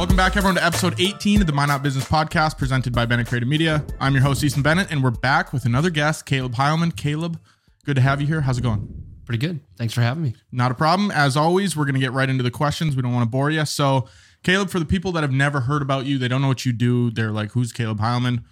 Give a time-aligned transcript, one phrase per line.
[0.00, 3.46] Welcome back, everyone, to episode 18 of the Minot Business podcast presented by Bennett Creative
[3.46, 3.84] Media.
[4.00, 6.96] I'm your host, Easton Bennett, and we're back with another guest, Caleb Heilman.
[6.96, 7.38] Caleb,
[7.84, 8.40] good to have you here.
[8.40, 8.88] How's it going?
[9.26, 9.60] Pretty good.
[9.76, 10.34] Thanks for having me.
[10.50, 11.10] Not a problem.
[11.10, 12.96] As always, we're going to get right into the questions.
[12.96, 13.62] We don't want to bore you.
[13.66, 14.08] So,
[14.42, 16.72] Caleb, for the people that have never heard about you, they don't know what you
[16.72, 17.10] do.
[17.10, 18.44] They're like, who's Caleb Heilman?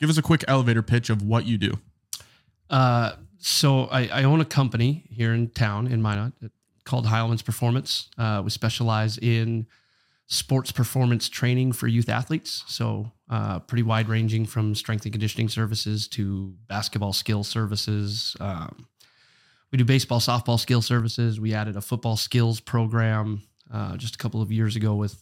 [0.00, 1.78] Give us a quick elevator pitch of what you do.
[2.68, 6.34] Uh, so I, I own a company here in town in Minot
[6.84, 8.10] called Heilman's Performance.
[8.18, 9.66] Uh, we specialize in
[10.30, 12.62] sports performance training for youth athletes.
[12.68, 18.36] So, uh, pretty wide ranging from strength and conditioning services to basketball skill services.
[18.38, 18.86] Um,
[19.72, 21.40] we do baseball, softball skill services.
[21.40, 25.20] We added a football skills program uh, just a couple of years ago with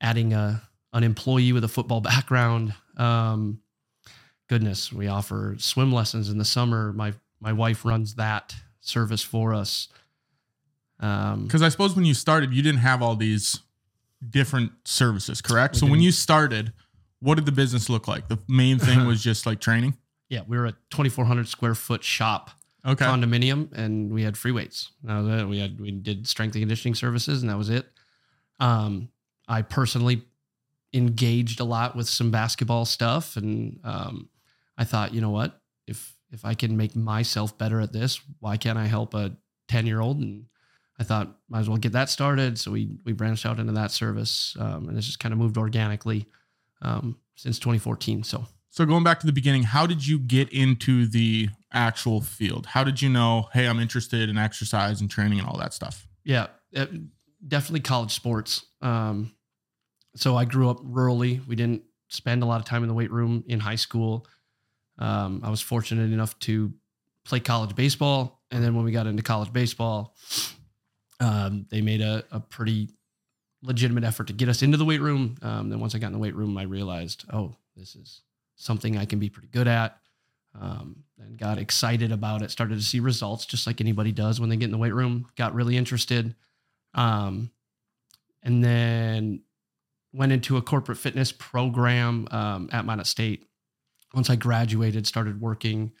[0.00, 0.62] adding a
[0.92, 2.74] an employee with a football background.
[2.98, 3.60] Um,
[4.48, 6.92] goodness, we offer swim lessons in the summer.
[6.92, 9.88] My my wife runs that service for us.
[11.00, 13.60] Um, Because I suppose when you started, you didn't have all these
[14.30, 15.76] different services, correct?
[15.76, 16.72] So when you started,
[17.20, 18.28] what did the business look like?
[18.28, 19.96] The main thing was just like training.
[20.28, 22.50] Yeah, we were a 2,400 square foot shop
[22.84, 23.04] Okay.
[23.04, 24.92] condominium, and we had free weights.
[25.02, 25.46] That.
[25.48, 27.86] We had we did strength and conditioning services, and that was it.
[28.60, 29.08] Um,
[29.48, 30.22] I personally
[30.92, 34.28] engaged a lot with some basketball stuff, and um,
[34.78, 38.56] I thought, you know what, if if I can make myself better at this, why
[38.56, 39.36] can't I help a
[39.68, 40.18] 10 year old?
[40.18, 40.46] And
[40.98, 42.58] I thought might as well get that started.
[42.58, 45.58] So we we branched out into that service, um, and it's just kind of moved
[45.58, 46.26] organically
[46.82, 48.22] um, since 2014.
[48.24, 52.66] So So going back to the beginning, how did you get into the actual field?
[52.66, 56.06] How did you know, hey, I'm interested in exercise and training and all that stuff?
[56.24, 56.90] yeah, it-
[57.46, 58.64] definitely college sports.
[58.82, 59.32] Um,
[60.16, 61.46] so I grew up rurally.
[61.46, 64.26] We didn't spend a lot of time in the weight room in high school.
[64.98, 66.72] Um, I was fortunate enough to
[67.24, 70.16] play college baseball, and then when we got into college baseball,
[71.20, 72.90] um, they made a, a pretty
[73.62, 75.36] legitimate effort to get us into the weight room.
[75.42, 78.22] Um, then once I got in the weight room, I realized, oh, this is
[78.56, 79.98] something I can be pretty good at.
[80.58, 82.50] Um, and got excited about it.
[82.50, 85.26] Started to see results, just like anybody does when they get in the weight room.
[85.36, 86.34] Got really interested,
[86.94, 87.50] um,
[88.42, 89.42] and then
[90.14, 93.44] went into a corporate fitness program um, at Minot State.
[94.14, 95.92] Once I graduated, started working.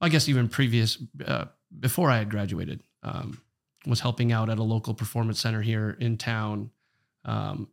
[0.00, 1.46] I guess even previous uh,
[1.80, 3.40] before I had graduated, um,
[3.86, 6.70] was helping out at a local performance center here in town,
[7.24, 7.68] um,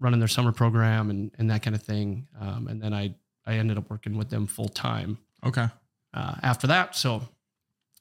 [0.00, 2.26] running their summer program and and that kind of thing.
[2.40, 3.14] Um, and then I
[3.46, 5.66] I ended up working with them full time Okay.
[6.14, 6.94] uh, after that.
[6.96, 7.22] So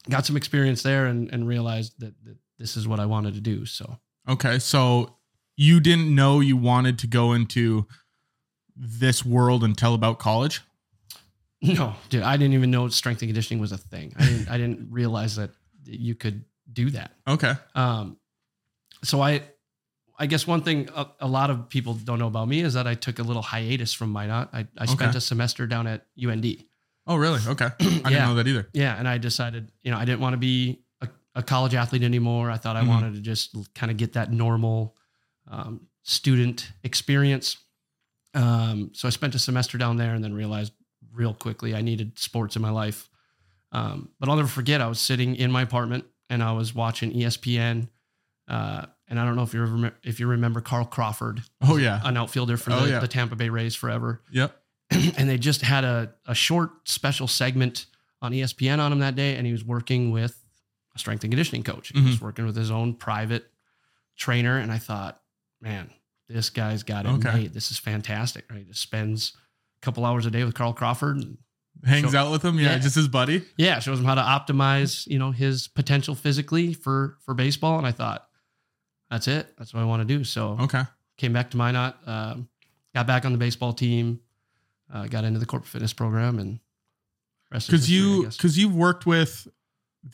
[0.09, 3.41] got some experience there and, and realized that, that this is what I wanted to
[3.41, 3.65] do.
[3.65, 3.97] So
[4.29, 4.59] Okay.
[4.59, 5.17] So
[5.57, 7.87] you didn't know you wanted to go into
[8.75, 10.61] this world until about college?
[11.61, 14.13] no, dude, I didn't even know strength and conditioning was a thing.
[14.17, 15.51] I didn't, I didn't realize that
[15.85, 17.11] you could do that.
[17.27, 17.53] Okay.
[17.75, 18.17] Um,
[19.03, 19.41] so I,
[20.17, 22.85] I guess one thing a, a lot of people don't know about me is that
[22.87, 24.49] I took a little hiatus from Minot.
[24.53, 26.45] I, I spent a semester down at UND.
[27.07, 27.39] Oh, really?
[27.47, 27.65] Okay.
[27.79, 28.67] I didn't know that either.
[28.73, 32.03] Yeah, and I decided, you know, I didn't want to be a, a college athlete
[32.03, 32.51] anymore.
[32.51, 32.87] I thought I Mhm.
[32.89, 34.95] wanted to just kind of get that normal
[35.49, 37.57] um, student experience.
[38.35, 40.73] Um, so I spent a semester down there, and then realized
[41.11, 43.09] real quickly I needed sports in my life.
[43.71, 47.11] Um, but I'll never forget, I was sitting in my apartment and I was watching
[47.13, 47.89] ESPN.
[48.47, 52.01] Uh, and I don't know if you remember, if you remember Carl Crawford, Oh, yeah.
[52.03, 52.99] an outfielder for Oh, the, yeah.
[52.99, 54.55] the Tampa Bay Rays forever Yep.
[54.91, 57.85] and they just had a, a short special segment
[58.21, 60.43] on ESPN on him that day, and he was working with
[60.95, 61.89] a strength and conditioning coach.
[61.93, 63.45] He was working with his own private
[64.17, 65.21] trainer, and I thought,
[65.61, 65.89] man,
[66.27, 67.33] this guy's got it Okay.
[67.33, 67.53] made.
[67.53, 68.45] This is fantastic.
[68.49, 68.59] Right?
[68.59, 69.33] He just spends
[69.81, 71.17] a couple hours a day with Carl Crawford.
[71.17, 71.37] And,
[71.85, 72.19] Hangs Sure.
[72.19, 72.59] out with him.
[72.59, 72.77] Yeah, Yeah.
[72.79, 73.43] Just his buddy.
[73.57, 77.77] yeah, shows him how to optimize, you know, his potential physically for for baseball.
[77.77, 78.27] And I thought,
[79.09, 79.53] that's it.
[79.57, 80.23] That's what I want to do.
[80.23, 80.83] So Okay.
[81.17, 82.47] came back to Minot, um,
[82.93, 84.19] got back on the baseball team,
[84.93, 86.59] uh, got into the corporate fitness program, and
[87.51, 89.47] rest Because you, because you've worked with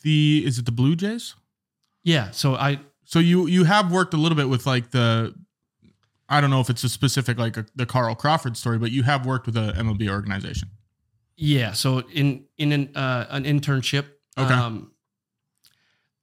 [0.03, 1.35] the, is it the Blue Jays?
[2.03, 2.31] yeah.
[2.31, 5.33] So I So you you have worked a little bit with like the
[6.29, 9.03] I don't know if it's a specific like a, the Carl Crawford story, but you
[9.03, 10.69] have worked with a MLB organization.
[11.37, 11.71] Yeah.
[11.73, 14.05] So in in an uh, an internship,
[14.37, 14.53] Okay.
[14.53, 14.91] um,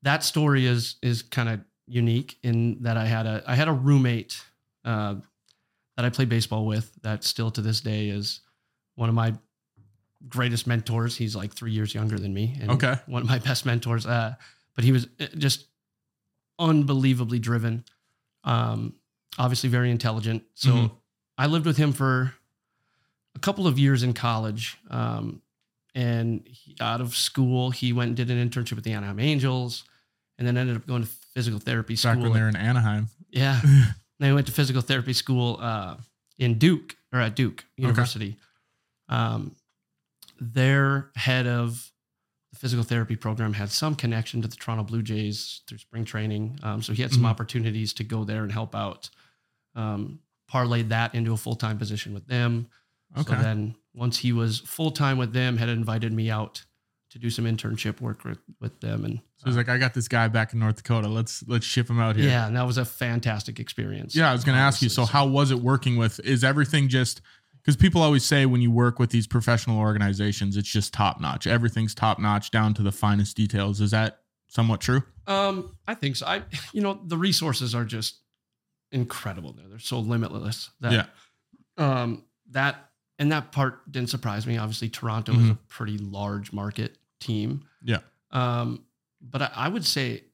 [0.03, 3.73] that story is is kind of unique in that I had a I had a
[3.73, 4.43] roommate
[4.85, 5.15] uh,
[5.97, 8.41] that I played baseball with that still to this day is
[8.97, 9.35] one of my
[10.29, 11.17] greatest mentors.
[11.17, 12.95] He's like three years younger than me, and Okay.
[13.07, 14.07] one of my best mentors.
[14.07, 14.35] Uh,
[14.75, 15.69] but he was uh, just
[16.59, 17.85] unbelievably driven.
[18.45, 18.95] Um,
[19.39, 20.45] obviously very intelligent.
[20.55, 20.91] So Mhm.
[21.39, 22.35] I lived with him for
[23.35, 24.77] a couple of years in college.
[24.91, 25.43] Um,
[25.95, 29.85] and he, out of school, he went and did an internship with the Anaheim Angels,
[30.39, 32.23] and then ended up going to physical therapy Back school.
[32.23, 33.09] when they were in Anaheim.
[33.31, 33.61] yeah,
[34.21, 35.97] I went to physical therapy school uh,
[36.39, 38.37] in Duke or at Duke University.
[39.09, 39.55] Um,
[40.41, 41.91] their head of
[42.53, 46.59] the physical therapy program had some connection to the Toronto Blue Jays through spring training.
[46.63, 47.27] Um, so he had some Mhm.
[47.27, 49.11] opportunities to go there and help out.
[49.75, 50.21] Um,
[50.51, 52.69] parlayed that into a full time position with them.
[53.17, 53.35] Okay.
[53.35, 56.65] So then once he was full time with them, had invited me out
[57.11, 59.05] to do some internship work with, with them.
[59.05, 61.07] And So he's like, I got this guy back in North Dakota.
[61.09, 62.29] Let's let's ship him out here.
[62.29, 64.17] yeah, and that was a fantastic experience.
[64.17, 64.89] Yeah, I was going to ask you.
[64.89, 66.19] So, how was it working with?
[66.21, 67.21] Is everything just
[67.63, 71.47] because people always say when you work with these professional organizations, it's just top notch.
[71.47, 73.81] Everything's top notch down to the finest details.
[73.81, 74.19] Is that
[74.49, 75.03] somewhat true?
[75.29, 76.27] Um, I think so.
[76.27, 78.17] I, you know, the resources are just
[78.93, 79.67] incredible there.
[79.69, 81.07] They're so limitless that, Yeah.
[81.79, 84.57] um, that, and that part didn't surprise me.
[84.59, 87.65] Obviously, Toronto is a pretty large market team.
[87.83, 87.99] Yeah.
[88.31, 88.85] Um,
[89.21, 90.25] but I, I would say,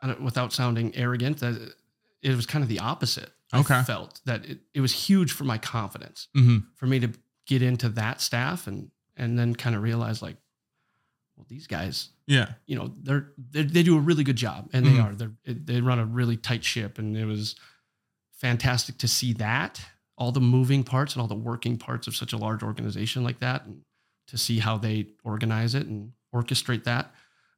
[0.00, 1.74] I don't, without sounding arrogant, that
[2.22, 3.30] it was kind of the opposite.
[3.54, 3.74] Okay.
[3.74, 6.58] I felt that it, it was huge for my confidence Mm-hmm.
[6.76, 7.10] for me to
[7.46, 10.36] get into that staff and, and then kind of realize like,
[11.36, 12.52] well, these guys, Yeah.
[12.66, 14.92] you know they're, they they do a really good job and Mhm.
[14.94, 17.56] they are they're they run a really tight ship and it was
[18.32, 19.80] fantastic to see that
[20.20, 23.40] all the moving parts and all the working parts of such a large organization like
[23.40, 23.80] that and
[24.28, 27.12] to see how they organize it and orchestrate that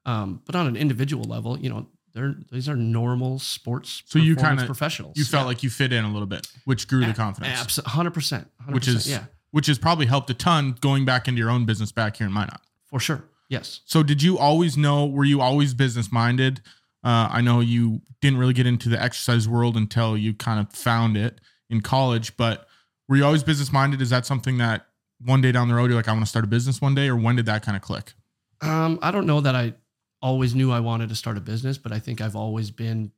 [0.07, 4.37] um, but on an individual level you know they're these are normal sports So you
[4.37, 5.47] kinda- professionals You felt Yeah.
[5.49, 8.89] like you fit in a little bit, which grew the confidence, abs- 100% 100% Which
[8.89, 12.17] is- yeah which has probably helped a ton going back into your own business back
[12.17, 12.61] here in Minot.
[12.87, 15.05] for sure yes So, did you always know?
[15.07, 16.63] Were you always business minded?
[17.05, 20.73] Uh, I know you didn't really get into the exercise world until you kind of
[20.73, 21.39] found it
[21.73, 22.69] in college, but
[23.09, 24.01] were you always business minded?
[24.01, 24.87] Is that something that
[25.25, 27.09] one day down the road you're like, I want to start a business one day,
[27.09, 28.13] or when did that kind of click?
[28.61, 29.75] Um, I don't know that I
[30.21, 33.11] always knew I wanted to start a business, but I think I've always been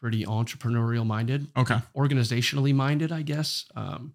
[0.00, 1.78] pretty entrepreneurial minded, Okay.
[1.96, 3.64] organizationally minded, I guess.
[3.74, 4.14] Um,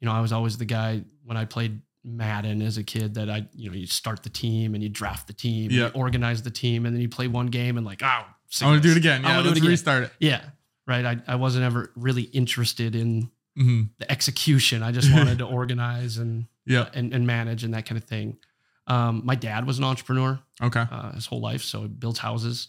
[0.00, 3.30] you know, I was always the guy when I played Madden as a kid that
[3.30, 5.86] I, you know, you start the team and you draft the team, Yeah.
[5.86, 8.82] you organize the team, and then you play one game and like, oh, I want
[8.82, 9.22] to do it again.
[9.22, 9.68] Yeah, let's it again.
[9.70, 10.12] restart it.
[10.18, 10.42] Yeah.
[10.86, 11.04] Right.
[11.04, 14.82] I, I wasn't ever really interested in hmm the execution.
[14.82, 16.88] I just wanted to organize and, Yeah.
[16.94, 18.38] and, and manage and that kind of thing.
[18.86, 20.84] Um, my dad was an entrepreneur Okay.
[20.90, 21.62] uh, his whole life.
[21.62, 22.68] So he built houses.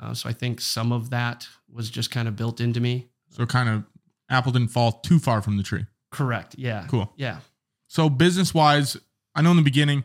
[0.00, 3.08] Uh, so I think some of that was just kind of built into me.
[3.30, 3.84] So, kind of
[4.30, 5.86] apple didn't fall too far from the tree.
[6.10, 6.54] Correct.
[6.58, 6.86] Yeah.
[6.88, 7.12] Cool.
[7.16, 7.38] Yeah.
[7.86, 8.96] So business wise,
[9.34, 10.04] I know in the beginning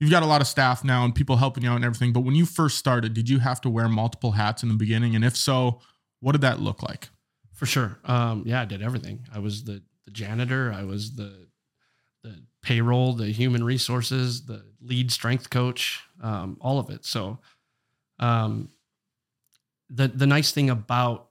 [0.00, 2.12] you've got a lot of staff now and people helping you out and everything.
[2.12, 5.14] But when you first started, did you have to wear multiple hats in the beginning?
[5.16, 5.80] And if so,
[6.26, 7.08] what did that look like?
[7.54, 7.98] For sure.
[8.04, 9.20] Um, yeah, I did everything.
[9.32, 10.72] I was the the janitor.
[10.72, 11.46] I was the
[12.24, 17.04] the payroll, the human resources, the lead strength coach, um, all of it.
[17.04, 17.38] So,
[18.18, 18.70] um,
[19.88, 21.28] the the nice thing about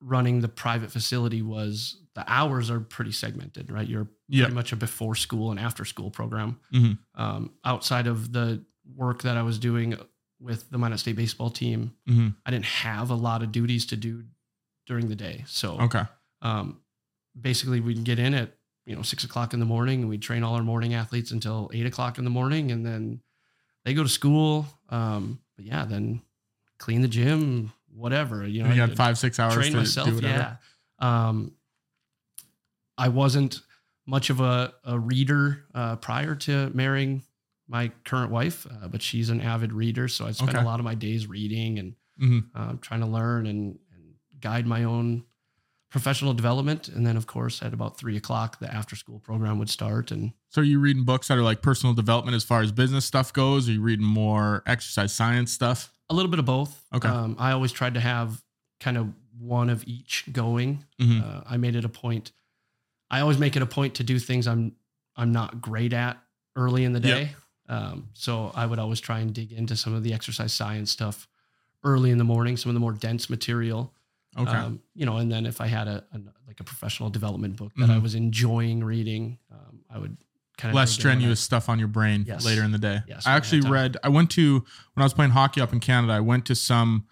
[0.00, 3.88] running the private facility was the hours are pretty segmented, right?
[3.88, 4.44] You're Yeah.
[4.44, 6.60] pretty much a before school and after school program.
[6.72, 6.98] Mhm.
[7.16, 8.64] Um, outside of the
[8.94, 9.96] work that I was doing
[10.44, 13.96] with the Minot State baseball team, hmm I didn't have a lot of duties to
[13.96, 14.24] do
[14.86, 15.44] during the day.
[15.46, 16.02] So Okay.
[16.42, 16.80] um,
[17.40, 18.52] basically, we'd get in at
[18.86, 21.70] you know six o'clock in the morning, and we'd train all our morning athletes until
[21.72, 23.20] eight o'clock in the morning, and then
[23.84, 24.66] they go to school.
[24.90, 26.20] Um, but yeah, then
[26.78, 28.46] clean the gym, whatever.
[28.46, 30.08] You know, You I- got five, six hours train to myself.
[30.08, 30.58] do whatever.
[31.00, 31.28] Yeah.
[31.28, 31.52] Um,
[32.98, 33.60] I wasn't
[34.06, 37.22] much of a, a reader uh, prior to marrying
[37.68, 40.06] my current wife, uh, but she's an avid reader.
[40.08, 40.60] So I spend Okay.
[40.60, 42.44] a lot of my days reading and Mhm.
[42.54, 45.24] uh, trying to learn and, and guide my own
[45.90, 46.88] professional development.
[46.88, 50.10] And then, of course, at about three o'clock, the after school program would start.
[50.10, 53.04] And So are you reading books that are like personal development as far as business
[53.04, 53.68] stuff goes?
[53.68, 55.90] Are you reading more exercise science stuff?
[56.10, 56.84] a little bit of both.
[56.92, 57.08] Okay.
[57.08, 58.44] Um, I always tried to have
[58.78, 60.84] kind of one of each going.
[61.00, 61.22] Mhm.
[61.24, 62.32] Uh, I made it a point.
[63.10, 64.72] I always make it a point to do things I'm
[65.16, 66.22] I'm not great at
[66.56, 67.16] early in the Yep.
[67.68, 71.26] Um, so I would always try and dig into some of the exercise science stuff
[71.82, 73.92] early in the morning, some of the more dense material.
[74.36, 74.50] Okay.
[74.50, 77.72] Um, you know, and then if I had a, a like a professional development book
[77.76, 78.02] that I Mhm.
[78.02, 80.16] was enjoying reading, um, I would
[80.58, 82.44] kind of Less strenuous stuff on your brain Yes.
[82.44, 83.02] later in the day.
[83.08, 84.54] Yes, I actually read, I went to,
[84.94, 87.06] when I was playing hockey up in Canada, I went to some,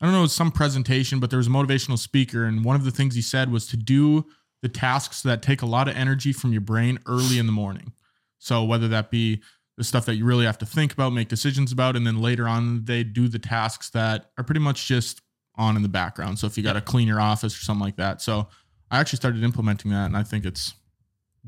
[0.00, 2.44] I don't know, it was some presentation, but there was a motivational speaker.
[2.44, 4.26] And one of the things he said was to do
[4.62, 7.92] the tasks that take a lot of energy from your brain early in the morning.
[8.38, 9.42] So whether that be
[9.76, 12.46] the stuff that you really have to think about, make decisions about, and then later
[12.46, 15.22] on they do the tasks that are pretty much just
[15.56, 16.38] on in the background.
[16.38, 18.20] So if you got to clean your office or something like that.
[18.20, 18.48] So
[18.90, 20.74] I actually started implementing that, and I think it's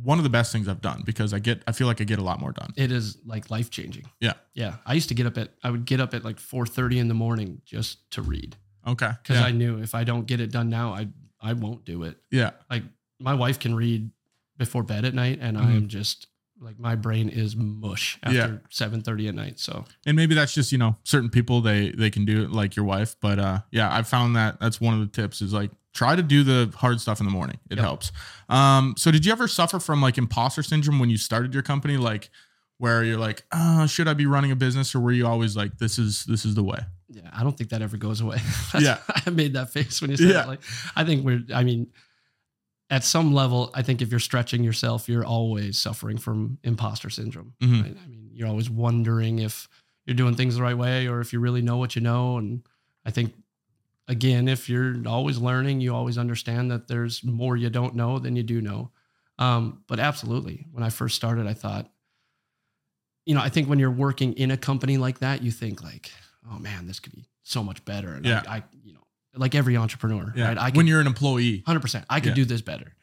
[0.02, 2.18] one of the best things I've done because I get, I feel like I get
[2.18, 2.72] a lot more done.
[2.76, 4.06] It is like life changing.
[4.20, 4.32] Yeah.
[4.54, 4.76] Yeah.
[4.86, 7.08] I used to get up at I would get up at like four thirty in
[7.08, 8.56] the morning just to read.
[8.86, 9.10] Okay.
[9.22, 9.46] because Yeah.
[9.46, 11.08] I knew if I don't get it done now, I
[11.40, 12.16] I won't do it.
[12.30, 12.52] yeah.
[12.68, 12.82] Like
[13.20, 14.10] my wife can read
[14.56, 15.86] before bed at night, and I am mm-hmm.
[15.88, 16.26] just
[16.60, 18.36] like my brain is mush after.
[18.36, 18.56] Yeah.
[18.70, 19.58] seven thirty at night.
[19.58, 22.76] So and maybe that's just you know certain people they they can do it like
[22.76, 25.70] your wife but uh yeah i found that that's one of the tips is like
[25.92, 27.84] try to do the hard stuff in the morning it Yep.
[27.84, 28.12] helps
[28.48, 31.96] um so did you ever suffer from like imposter syndrome when you started your company
[31.96, 32.30] like
[32.78, 35.78] where you're like uh should i be running a business or were you always like
[35.78, 36.78] this is this is the way
[37.10, 38.38] yeah, I don't think that ever goes away.
[38.80, 38.98] Yeah.
[39.24, 40.42] I made that face when you said Yeah.
[40.44, 40.48] it.
[40.48, 40.60] Like
[40.96, 41.42] I think we're.
[41.54, 41.92] I mean,
[42.94, 47.54] at some level, I think if you're stretching yourself, you're always suffering from imposter syndrome.
[47.60, 47.82] Mhm.
[47.82, 47.96] Right?
[48.04, 49.68] I mean, you're always wondering if
[50.06, 52.38] you're doing things the right way or if you really know what you know.
[52.38, 52.62] And
[53.04, 53.34] I think,
[54.06, 58.36] again, if you're always learning, you always understand that there's more you don't know than
[58.36, 58.90] you do know.
[59.38, 61.90] Um, but absolutely, when I first started, I thought,
[63.26, 66.12] you know, I think when you're working in a company like that, you think like,
[66.48, 68.14] oh man, this could be so much better.
[68.14, 68.42] And Yeah.
[68.46, 69.03] I, I you know,
[69.36, 70.58] like every entrepreneur, yeah right?
[70.58, 72.34] I when you're an employee 100%, I could Yeah.
[72.34, 72.94] do this better.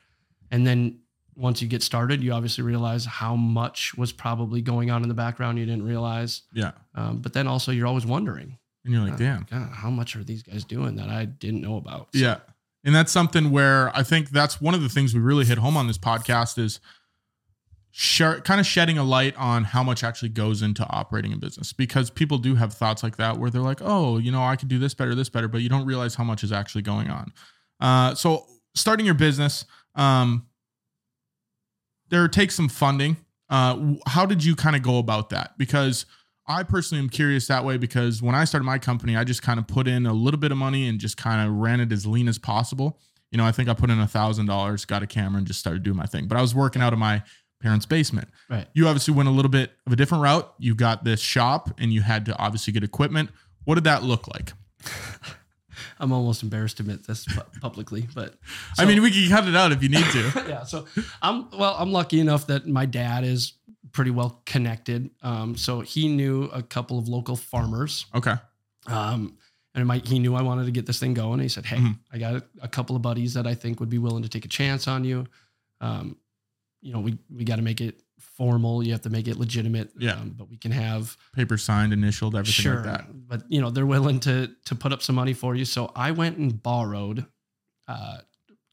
[0.52, 1.00] And then
[1.36, 5.16] once you get started, you obviously realize how much was probably going on in the
[5.16, 6.42] background you didn't realize.
[6.54, 9.90] yeah Um, but then also you're always wondering, and you're like uh, damn God, how
[9.90, 12.10] much are these guys doing that I didn't know about?
[12.14, 12.38] So, Yeah.
[12.84, 15.78] And that's something where I think that's one of the things we really hit home
[15.78, 16.80] on this podcast is
[17.92, 21.74] share, kind of shedding a light on how much actually goes into operating a business
[21.74, 24.70] because people do have thoughts like that where they're like, oh, you know, I could
[24.70, 27.34] do this better, this better, but you don't realize how much is actually going on.
[27.80, 28.46] Uh, so
[28.76, 30.48] starting your business, um,
[32.10, 33.18] there takes some funding.
[33.50, 35.58] Uh, how did you kind of go about that?
[35.58, 36.06] Because
[36.48, 39.60] I personally am curious that way because when I started my company, I just kind
[39.60, 42.06] of put in a little bit of money and just kind of ran it as
[42.06, 43.00] lean as possible.
[43.32, 45.60] You know, I think I put in a thousand dollars, got a camera, and just
[45.60, 46.28] started doing my thing.
[46.28, 47.24] But I was working out of my
[47.62, 48.28] parents' basement.
[48.50, 48.68] Right.
[48.74, 50.54] You obviously went a little bit of a different route.
[50.58, 53.30] You got this shop, and you had to obviously get equipment.
[53.66, 54.54] What did that look like?
[56.00, 57.28] I'm almost embarrassed to admit this
[57.62, 58.36] publicly, but
[58.80, 60.46] I mean, we can cut it out if you need to.
[60.48, 60.64] yeah.
[60.64, 60.86] So
[61.22, 61.76] I'm well.
[61.78, 63.54] I'm lucky enough that my dad is
[63.92, 65.10] pretty well connected.
[65.22, 68.06] Um, so he knew a couple of local farmers.
[68.16, 68.36] Okay.
[68.88, 69.38] Um,
[69.76, 71.40] and my, he knew I wanted to get this thing going.
[71.40, 72.00] He said, "Hey, Mhm.
[72.12, 74.44] I got a, a couple of buddies that I think would be willing to take
[74.46, 75.28] a chance on you.
[75.80, 76.18] Um,
[76.82, 78.84] you know, we we got to make it formal.
[78.84, 79.92] You have to make it legitimate.
[79.98, 80.14] Yeah.
[80.14, 83.28] Um, but we can have Paper signed, initialed, everything sure, like that.
[83.28, 85.66] but you know they're willing to to put up some money for you.
[85.66, 87.26] So I went and borrowed
[87.88, 88.18] uh,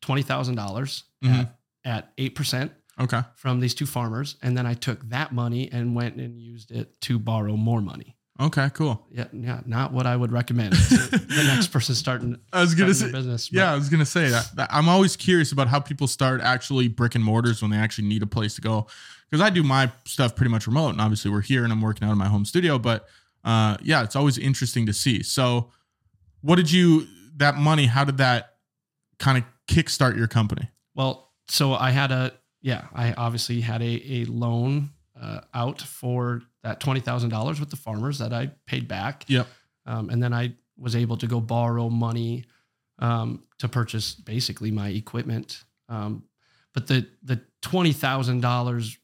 [0.03, 1.51] twenty thousand dollars Mhm.
[1.85, 3.23] at eight percent Okay.
[3.37, 7.01] from these two farmers, and then I took that money and went and used it
[7.03, 8.17] to borrow more money.
[8.41, 8.71] Okay.
[8.73, 9.05] Cool.
[9.11, 13.11] Yeah, yeah, not what I would recommend the next person starting, I was gonna say,
[13.11, 13.51] business.
[13.53, 16.87] Yeah, I was gonna say that, that- I'm always curious about how people start actually
[16.89, 18.87] brick and mortars when they actually need a place to go.
[19.29, 22.07] Because I do my stuff pretty much remote, and obviously we're here and I'm working
[22.09, 22.79] out of my home studio.
[22.79, 23.07] But
[23.45, 25.23] uh, yeah, it's always interesting to see.
[25.23, 25.71] So,
[26.41, 27.87] what did you that money?
[27.87, 28.55] How did that
[29.19, 30.71] kind of kickstart your company?
[30.95, 34.91] Well, so I had a yeah, I obviously had a a loan
[35.21, 39.25] uh, out for that twenty thousand dollars with the farmers that I paid back.
[39.29, 39.47] Yep.
[39.87, 42.45] Um, and then I was able to go borrow money
[42.99, 45.65] um, to purchase basically my equipment.
[45.89, 46.25] Um,
[46.75, 48.99] but the the twenty thousand dollars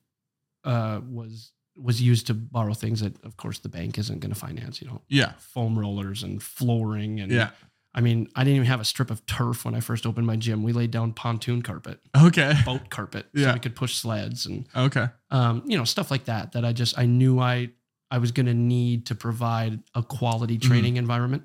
[0.64, 4.38] uh, was was used to borrow things that, of course, the bank isn't going to
[4.38, 4.80] finance.
[4.80, 5.32] You know, Yeah.
[5.38, 7.50] foam rollers and flooring and Yeah.
[7.97, 10.35] I mean, I didn't even have a strip of turf when I first opened my
[10.37, 10.63] gym.
[10.65, 12.55] We laid down pontoon carpet, Okay.
[12.65, 13.49] boat carpet, Yeah.
[13.51, 15.07] so we could push sleds and Okay.
[15.31, 16.53] um, you know stuff like that.
[16.53, 17.71] That I just I knew I
[18.11, 20.69] I was going to need to provide a quality Mm-hmm.
[20.69, 21.45] training environment.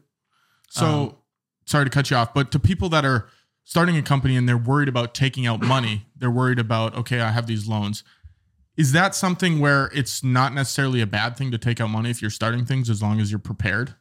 [0.70, 1.16] So, Um,
[1.66, 3.28] sorry to cut you off, but to people that are
[3.64, 7.32] starting a company and they're worried about taking out money, they're worried about, okay, I
[7.32, 8.04] have these loans.
[8.78, 12.22] Is that something where it's not necessarily a bad thing to take out money if
[12.22, 13.96] you're starting things as long as you're prepared?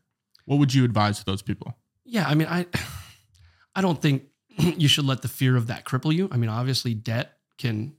[0.45, 1.77] What would you advise to those people?
[2.09, 2.67] Yeah, I mean, I
[3.75, 4.25] I don't think
[4.59, 6.29] you should let the fear of that cripple you.
[6.33, 7.95] I mean, obviously, debt can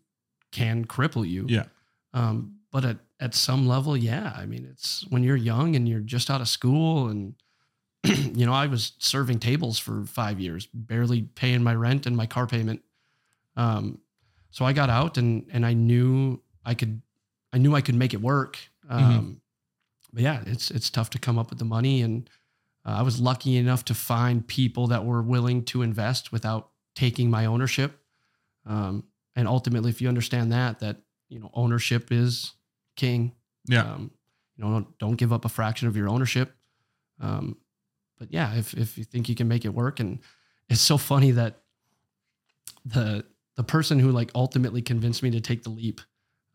[0.52, 1.46] can cripple you.
[1.48, 1.66] Yeah.
[2.14, 4.34] Um, but at at some level, yeah.
[4.36, 7.36] I mean, it's when you're young and you're just out of school, and
[8.04, 12.26] you know, I was serving tables for five years, barely paying my rent and my
[12.26, 12.82] car payment.
[13.56, 14.00] Um,
[14.52, 17.02] so I got out and and I knew I could,
[17.54, 18.58] I knew I could make it work.
[18.90, 19.42] Um,
[20.12, 22.30] but yeah, it's it's tough to come up with the money and.
[22.90, 27.30] Uh, I was lucky enough to find people that were willing to invest without taking
[27.30, 28.00] my ownership.
[28.66, 29.04] Um,
[29.36, 32.54] and ultimately, if you understand that, that you know ownership is
[32.96, 33.34] king.
[33.68, 33.82] Yeah.
[33.82, 34.12] Um,
[34.56, 36.52] you know, don't, don't give up a fraction of your ownership.
[37.22, 37.58] Um,
[38.18, 40.20] but yeah, if if you think you can make it work, and
[40.68, 41.62] it's so funny that
[42.86, 43.24] the
[43.56, 46.02] the person who like ultimately convinced me to take the leap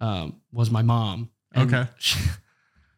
[0.00, 1.31] um, was my mom.
[1.53, 1.88] And Okay.
[1.99, 2.19] She,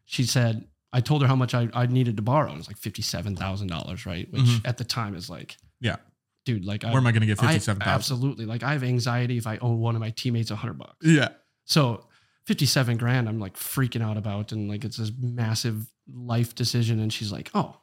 [0.05, 2.51] she said, I told her how much I, I needed to borrow.
[2.53, 4.31] It was like fifty-seven thousand dollars, right?
[4.31, 4.61] Which Mhm.
[4.67, 5.97] at the time is like, Yeah.
[6.45, 7.93] dude, like Where am I going to get I- fifty-seven thousand?
[7.93, 10.95] absolutely like I have anxiety if I owe one of my teammates a hundred bucks.
[11.05, 11.29] Yeah.
[11.65, 12.05] So
[12.45, 14.53] 57 grand, I'm like freaking out about.
[14.53, 16.99] And like, it's this massive life decision.
[17.01, 17.75] And she's like, oh,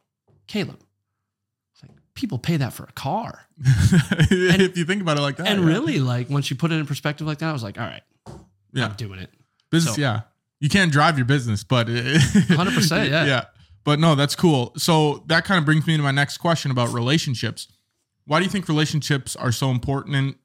[0.47, 0.81] Caleb.
[1.83, 3.47] Like, people pay that for a car.
[3.59, 5.49] and, if you think about it like that.
[5.49, 5.67] and yeah.
[5.67, 8.03] really, like, once you put it in perspective like that, I was like, all right,
[8.73, 8.87] Yeah.
[8.87, 9.31] I'm doing it.
[9.71, 10.23] Business, So- yeah.
[10.65, 13.27] You can't drive your business, but 100%, yeah.
[13.27, 13.45] yeah.
[13.85, 14.73] But no, that's cool.
[14.79, 17.69] So that kind of brings me to my next question about relationships.
[18.25, 20.37] Why do you think relationships are so important and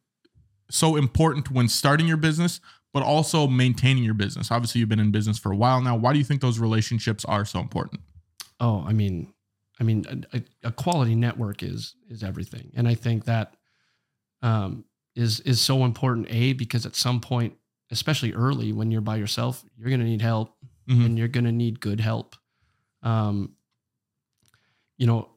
[0.70, 2.60] so important when starting your business,
[2.92, 4.52] but also maintaining your business?
[4.52, 5.96] Obviously, you've been in business for a while now.
[5.96, 8.02] Why do you think those relationships are so important?
[8.60, 9.34] Oh, I mean,
[9.80, 13.54] I mean, a, a quality network is is everything, and I think that
[14.42, 14.84] um,
[15.16, 16.28] is is so important.
[16.30, 17.54] A because at some point,
[17.91, 20.55] especially early when you're by yourself, you're going to need help,
[20.89, 21.05] Mhm.
[21.05, 22.36] and you're going to need good help.
[23.03, 23.53] Um,
[24.98, 25.29] you know,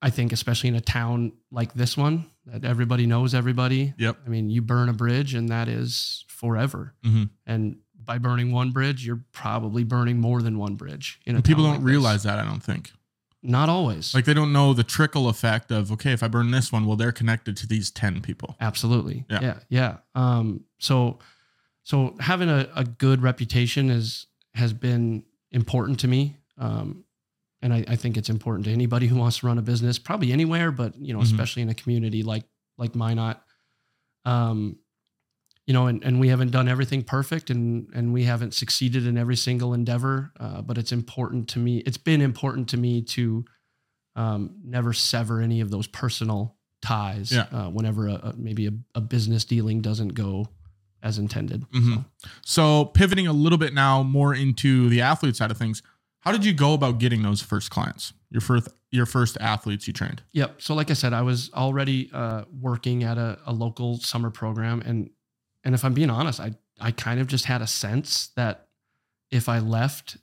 [0.00, 3.94] I think especially in a town like this one that everybody knows everybody.
[3.98, 4.18] Yep.
[4.26, 6.94] I mean, you burn a bridge, and that is forever.
[7.04, 7.30] Mhm.
[7.46, 11.20] And by burning one bridge, you're probably burning more than one bridge.
[11.26, 11.86] And people don't like this.
[11.86, 12.92] realize that, I don't think.
[13.42, 14.14] Not always.
[14.14, 16.96] Like they don't know the trickle effect of, okay, if I burn this one, well,
[16.96, 18.56] they're connected to these 10 people.
[18.60, 19.24] Absolutely.
[19.30, 19.40] Yeah.
[19.42, 19.58] Yeah.
[19.68, 19.96] Yeah.
[20.14, 21.18] Um, so,
[21.88, 26.36] so having a, a good reputation is, has been important to me.
[26.58, 27.04] Um,
[27.62, 30.30] and I, I think it's important to anybody who wants to run a business, probably
[30.30, 31.30] anywhere, but you know, Mhm.
[31.30, 32.44] especially in a community like,
[32.76, 33.40] like Minot.
[34.26, 34.76] Um,
[35.66, 39.16] you know, and, and we haven't done everything perfect and, and we haven't succeeded in
[39.16, 40.32] every single endeavor.
[40.38, 41.78] Uh, but it's important to me.
[41.86, 43.44] It's been important to me to,
[44.14, 47.46] um, never sever any of those personal ties Yeah.
[47.50, 50.48] uh, whenever a, a, maybe a, a business dealing doesn't go
[51.02, 51.64] as intended.
[51.70, 52.04] Mhm.
[52.44, 55.82] So pivoting a little bit now more into the athlete side of things,
[56.20, 58.12] how did you go about getting those first clients?
[58.30, 60.22] Your first your first athletes you trained?
[60.32, 60.62] Yep.
[60.62, 64.80] So like I said, I was already uh, working at a, a local summer program,
[64.80, 65.10] and
[65.64, 68.68] and if I'm being honest, I I kind of just had a sense that
[69.30, 70.16] if I left,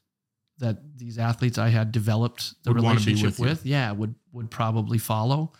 [0.57, 4.97] that these athletes I had developed the Would relationship with with, yeah, would would probably
[4.97, 5.53] follow.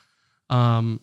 [0.49, 1.01] Um,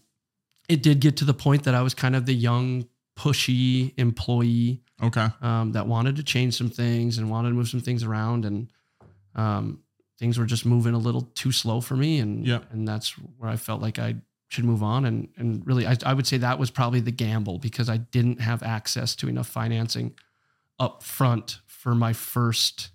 [0.69, 2.89] it did get to the point that I was kind of the young,
[3.23, 5.29] pushy employee Okay.
[5.41, 8.69] um, that wanted to change some things and wanted to move some things around and
[9.35, 9.83] um,
[10.19, 12.61] things were just moving a little too slow for me and Yeah.
[12.73, 14.15] and that's where I felt like I
[14.49, 17.59] should move on and and really I, I would say that was probably the gamble
[17.59, 20.15] because I didn't have access to enough financing
[20.79, 22.91] up front for my first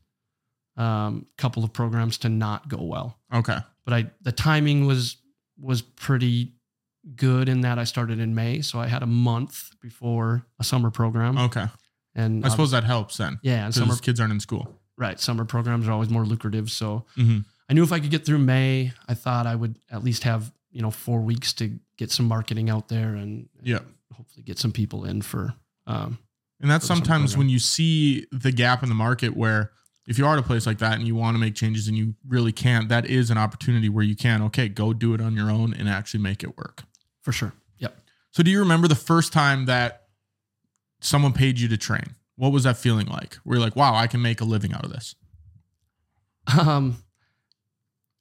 [0.77, 3.57] um, couple of programs to not go well Okay.
[3.85, 5.17] but I the timing was
[5.59, 6.53] was pretty
[7.15, 10.89] good in that I started in May so I had a month before a summer
[10.91, 11.67] program Okay.
[12.15, 13.39] and I suppose that helps then.
[13.43, 14.79] yeah, and Because summer kids aren't in school.
[14.97, 16.69] right, summer programs are always more lucrative.
[16.71, 17.45] So Mhm.
[17.69, 20.51] I knew if I could get through May, I thought I would at least have
[20.71, 23.79] you know four weeks to get some marketing out there and Yeah.
[24.13, 25.53] hopefully get some people in for.
[25.87, 26.17] Um,
[26.59, 29.71] And that's For the summer sometimes when you see the gap in the market where
[30.07, 31.95] if you are at a place like that and you want to make changes and
[31.97, 35.35] you really can't, that is an opportunity where you can, okay, go do it on
[35.35, 36.83] your own and actually make it work.
[37.27, 37.51] For sure.
[37.79, 37.93] Yep.
[38.31, 40.03] So do you remember the first time that
[41.01, 42.15] someone paid you to train?
[42.37, 43.35] What was that feeling like?
[43.43, 45.13] Where you're like, wow, I can make a living out of this.
[46.57, 47.03] Um,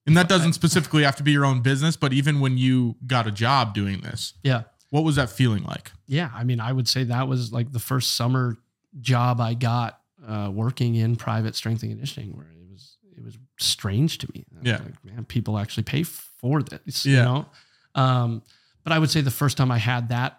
[0.07, 3.29] And that doesn't specifically have to be your own business, but even when you got
[3.29, 4.63] a job doing this, yeah.
[4.91, 5.93] what was that feeling like?
[6.09, 6.31] Yeah.
[6.35, 8.57] I mean, I would say that was like the first summer
[9.01, 13.39] job I got uh, working in private strength and conditioning, where it was it was
[13.59, 14.45] strange to me.
[14.57, 14.79] I Yeah.
[14.85, 17.07] like, man, people actually pay for this.
[17.07, 17.13] Yeah.
[17.17, 17.47] You know.
[17.95, 18.43] Um,
[18.87, 20.39] but I would say the first time I had that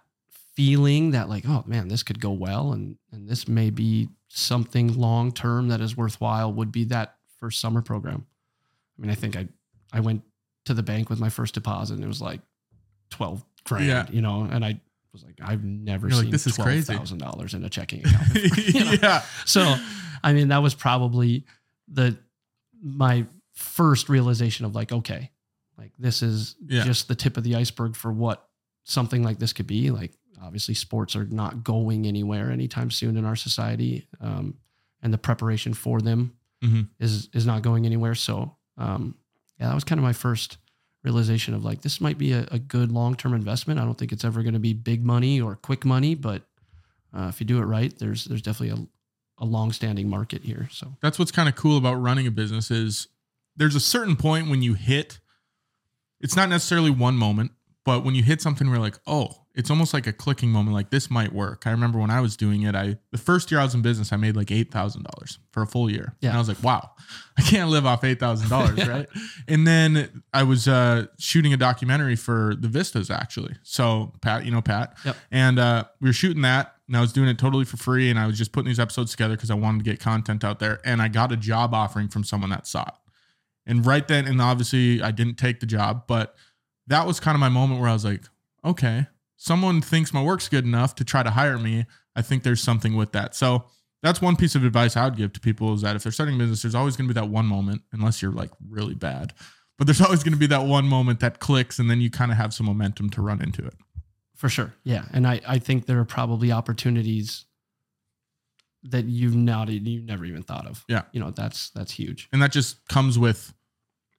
[0.53, 4.97] feeling that like, oh man, this could go well, and and this may be something
[4.97, 8.25] long term that is worthwhile would be that first summer program.
[8.97, 9.49] I mean, I think I
[9.91, 10.21] I went
[10.63, 12.39] to the bank with my first deposit and it was like
[13.10, 14.05] twelve grand, Yeah.
[14.10, 14.79] you know, and I
[15.12, 17.69] was like, I've never You're like, seen "This is twelve crazy." thousand dollars in a
[17.69, 18.33] checking account.
[18.33, 18.95] before, you know?
[19.03, 19.23] yeah.
[19.45, 19.75] So,
[20.23, 21.45] I mean, that was probably
[21.89, 22.17] the
[22.81, 25.31] my first realization of like, okay,
[25.77, 26.83] like this is Yeah.
[26.83, 28.47] just the tip of the iceberg for what
[28.83, 29.91] something like this could be.
[29.91, 34.55] Like, obviously, sports are not going anywhere anytime soon in our society, um,
[35.01, 36.89] and the preparation for them Mhm.
[36.99, 38.15] is is not going anywhere.
[38.15, 39.15] So, um,
[39.59, 40.57] yeah, that was kind of my first
[41.03, 43.79] realization of like this might be a, a good long term investment.
[43.79, 46.47] I don't think it's ever going to be big money or quick money, but
[47.13, 48.83] uh, if you do it right, there's there's definitely
[49.39, 50.67] a, a long standing market here.
[50.71, 53.07] So That's what's kind of cool about running a business is
[53.55, 55.19] there's a certain point when you hit
[56.21, 57.51] it's not necessarily one moment,
[57.86, 60.75] But when you hit something where you're like, oh, it's almost like a clicking moment,
[60.75, 61.63] like this might work.
[61.65, 64.12] I remember when I was doing it, I the first year I was in business,
[64.13, 66.15] I made like eight thousand dollars for a full year.
[66.21, 66.30] Yeah.
[66.30, 66.91] And I was like, wow,
[67.38, 69.08] I can't live off eight thousand dollars, right?
[69.47, 73.56] And then I was uh, shooting a documentary for the Vistas actually.
[73.63, 75.15] So Pat, you know Pat, Yep.
[75.32, 78.19] and uh, we were shooting that, and I was doing it totally for free, and
[78.19, 80.80] I was just putting these episodes together because I wanted to get content out there,
[80.86, 82.93] and I got a job offering from someone that saw it,
[83.67, 86.36] and right then, and obviously I didn't take the job, but
[86.88, 88.23] that was kind of my moment where I was like,
[88.65, 91.86] okay, someone thinks my work's good enough to try to hire me.
[92.15, 93.36] I think there's something with that.
[93.36, 93.65] So
[94.01, 96.36] that's one piece of advice I would give to people is that if they're starting
[96.36, 99.34] a business, there's always going to be that one moment, unless you're like really bad,
[99.77, 102.32] but there's always going to be that one moment that clicks, and then you kind
[102.32, 103.75] of have some momentum to run into it.
[104.36, 104.73] For sure.
[104.84, 105.06] Yeah.
[105.13, 107.45] And I, I think there are probably opportunities
[108.84, 110.86] that you've not you've never even thought of.
[110.88, 111.03] Yeah.
[111.12, 112.30] You know, that's that's huge.
[112.32, 113.53] And that just comes with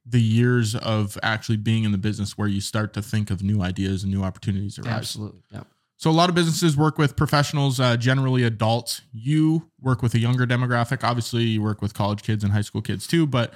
[0.09, 3.61] the years of actually being in the business where you start to think of new
[3.61, 4.93] ideas and new opportunities arise.
[4.93, 5.43] Absolutely.
[5.51, 5.65] Yeah.
[5.97, 9.03] So a lot of businesses work with professionals, uh, generally adults.
[9.13, 11.03] You work with a younger demographic.
[11.03, 13.27] Obviously, you work with college kids and high school kids too.
[13.27, 13.53] But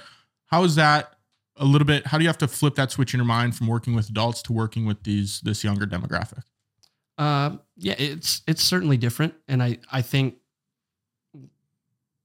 [0.47, 1.13] how is that
[1.55, 2.05] a little bit?
[2.07, 4.41] How do you have to flip that switch in your mind from working with adults
[4.43, 6.43] to working with these this younger demographic?
[7.17, 10.35] Uh, yeah, it's it's certainly different, and I I think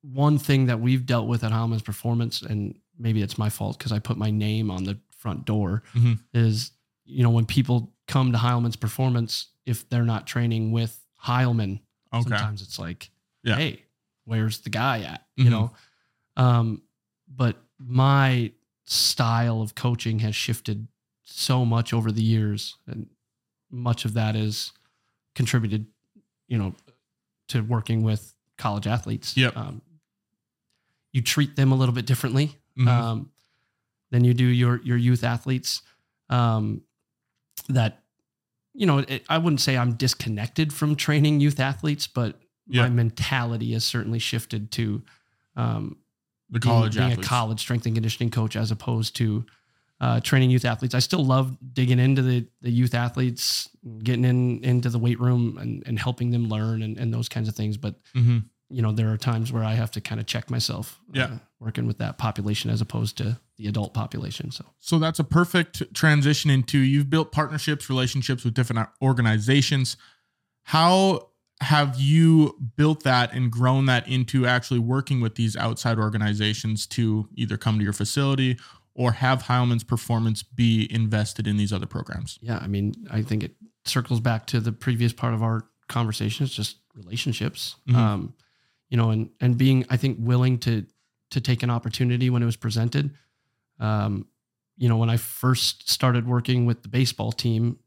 [0.02, 3.92] one thing that we've dealt with at Heilman's Performance, and maybe it's my fault because
[3.92, 6.20] I put my name on the front door, Mhm.
[6.32, 6.72] is
[7.04, 11.80] you know when people come to Heilman's Performance, if they're not training with Heilman,
[12.12, 12.22] Okay.
[12.22, 13.10] sometimes it's like,
[13.42, 13.56] Yeah.
[13.56, 13.82] hey,
[14.24, 15.26] where's the guy at?
[15.36, 15.50] You Mhm.
[15.50, 15.72] know,
[16.36, 16.82] um,
[17.28, 18.52] but my
[18.84, 20.88] style of coaching has shifted
[21.24, 23.08] so much over the years, and
[23.70, 24.72] much of that is
[25.34, 25.86] contributed,
[26.46, 26.74] you know,
[27.48, 29.36] to working with college athletes.
[29.36, 29.56] Yep.
[29.56, 29.82] Um,
[31.12, 32.88] you treat them a little bit differently Mhm.
[32.88, 33.30] um,
[34.10, 35.82] than you do your your youth athletes.
[36.30, 36.82] Um,
[37.68, 38.02] that
[38.74, 42.82] you know, it, I wouldn't say I'm disconnected from training youth athletes, but Yeah.
[42.82, 45.02] my mentality has certainly shifted to
[45.56, 45.96] um,
[46.50, 47.26] the being- college being, athletes.
[47.26, 49.44] a college strength and conditioning coach as opposed to
[50.00, 50.94] uh, training youth athletes.
[50.94, 53.68] I still love digging into the the youth athletes,
[54.04, 57.48] getting in into the weight room and, and helping them learn and, and those kinds
[57.48, 57.76] of things.
[57.76, 58.44] But Mhm.
[58.70, 60.98] You know, there are times where I have to kind of check myself.
[61.12, 61.24] Yeah.
[61.24, 64.50] uh, working with that population as opposed to the adult population.
[64.52, 69.96] So So that's a perfect transition into you've built partnerships, relationships with different organizations.
[70.62, 76.86] How have you built that and grown that into actually working with these outside organizations
[76.88, 78.56] to either come to your facility
[78.94, 82.38] or have Heilman's performance be invested in these other programs?
[82.40, 86.44] yeah, I mean, I think it circles back to the previous part of our conversation.
[86.44, 87.94] It's just relationships, Mhm.
[87.96, 88.34] um,
[88.90, 90.84] you know, and and being, I think, willing to
[91.30, 93.10] to take an opportunity when it was presented.
[93.78, 94.26] Um,
[94.76, 97.78] you know, when I first started working with the baseball team,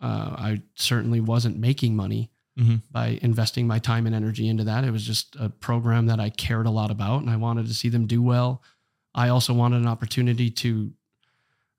[0.00, 2.82] uh, I certainly wasn't making money Mhm.
[2.90, 4.84] by investing my time and energy into that.
[4.84, 7.74] It was just a program that I cared a lot about, and I wanted to
[7.74, 8.62] see them do well.
[9.14, 10.92] I also wanted an opportunity to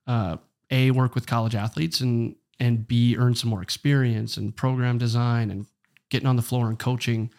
[0.06, 0.36] uh,
[0.70, 5.50] a work with college athletes and and b earn some more experience and program design
[5.50, 5.66] and
[6.10, 7.30] getting on the floor and coaching.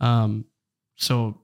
[0.00, 0.44] Um,
[0.96, 1.40] so,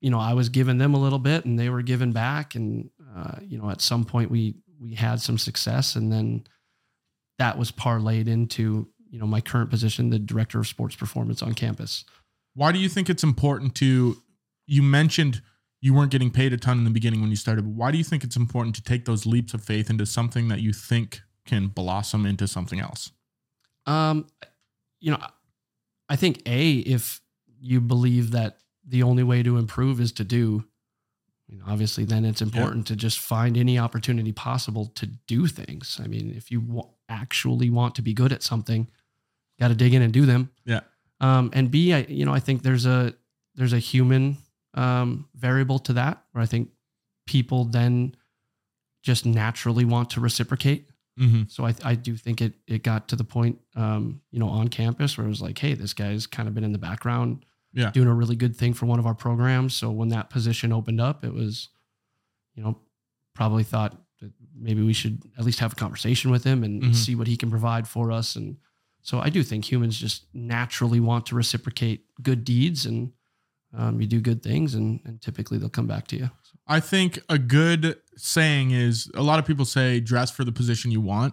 [0.00, 2.90] you know, I was giving them a little bit, and they were giving back, and
[3.16, 6.44] uh, you know, at some point we we had some success, and then
[7.38, 11.54] that was parlayed into you know my current position, the director of sports performance on
[11.54, 12.04] campus.
[12.54, 14.16] Why do you think it's important to?
[14.66, 15.42] You mentioned
[15.82, 17.62] you weren't getting paid a ton in the beginning when you started.
[17.62, 20.48] But why do you think it's important to take those leaps of faith into something
[20.48, 23.10] that you think can blossom into something else?
[23.84, 24.28] Um,
[25.00, 25.18] you know,
[26.08, 27.20] I think a if
[27.60, 30.64] you believe that the only way to improve is to do,
[31.48, 36.00] you know, obviously then it's important to just find any opportunity possible to do things.
[36.02, 38.88] I mean, if you wa- actually want to be good at something,
[39.60, 40.50] got to dig in and do them.
[40.64, 40.80] Yeah.
[41.20, 43.14] Um, and B, I you know I think there's a
[43.54, 44.38] there's a human
[44.74, 46.70] um, variable to that where I think
[47.26, 48.16] people then
[49.02, 50.88] just naturally want to reciprocate.
[51.18, 51.42] Mm-hmm.
[51.48, 54.68] So I, I do think it it got to the point, um, you know, on
[54.68, 57.90] campus where it was like, hey, this guy's kind of been in the background, Yeah.
[57.90, 59.74] doing a really good thing for one of our programs.
[59.74, 61.68] So when that position opened up, it was,
[62.54, 62.78] you know,
[63.34, 66.94] probably thought that maybe we should at least have a conversation with him and Mhm.
[66.94, 68.36] see what he can provide for us.
[68.36, 68.58] And
[69.00, 73.12] so I do think humans just naturally want to reciprocate good deeds, and
[73.74, 76.30] um, you do good things, and, and typically they'll come back to you.
[76.42, 80.52] So, I think a good saying is a lot of people say dress for the
[80.52, 81.32] position you want.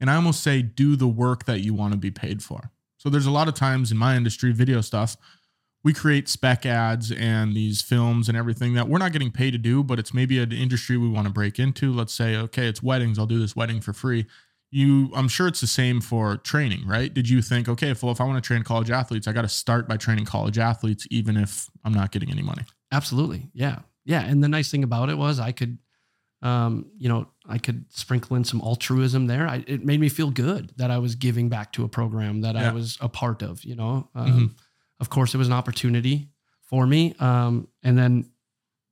[0.00, 2.70] And I almost say do the work that you want to be paid for.
[2.98, 5.16] So there's a lot of times in my industry, video stuff,
[5.84, 9.58] we create spec ads and these films and everything that we're not getting paid to
[9.58, 11.92] do, but it's maybe an industry we want to break into.
[11.92, 13.18] Let's say, okay, it's weddings.
[13.18, 14.26] I'll do this wedding for free.
[14.70, 17.12] you I'm sure it's the same for training, right?
[17.14, 19.48] Did you think, okay, well, if I want to train college athletes, I got to
[19.48, 22.64] start by training college athletes, even if I'm not getting any money?
[22.92, 23.48] Absolutely.
[23.54, 23.78] Yeah.
[24.04, 24.22] Yeah.
[24.24, 25.78] And the nice thing about it was I could,
[26.42, 29.48] um, you know, I could sprinkle in some altruism there.
[29.48, 32.54] I, it made me feel good that I was giving back to a program that
[32.54, 32.68] Yeah.
[32.70, 34.08] I was a part of, you know.
[34.14, 34.54] Um, Mhm.
[35.00, 36.28] Of course, it was an opportunity
[36.62, 37.14] for me.
[37.20, 38.30] Um, and then,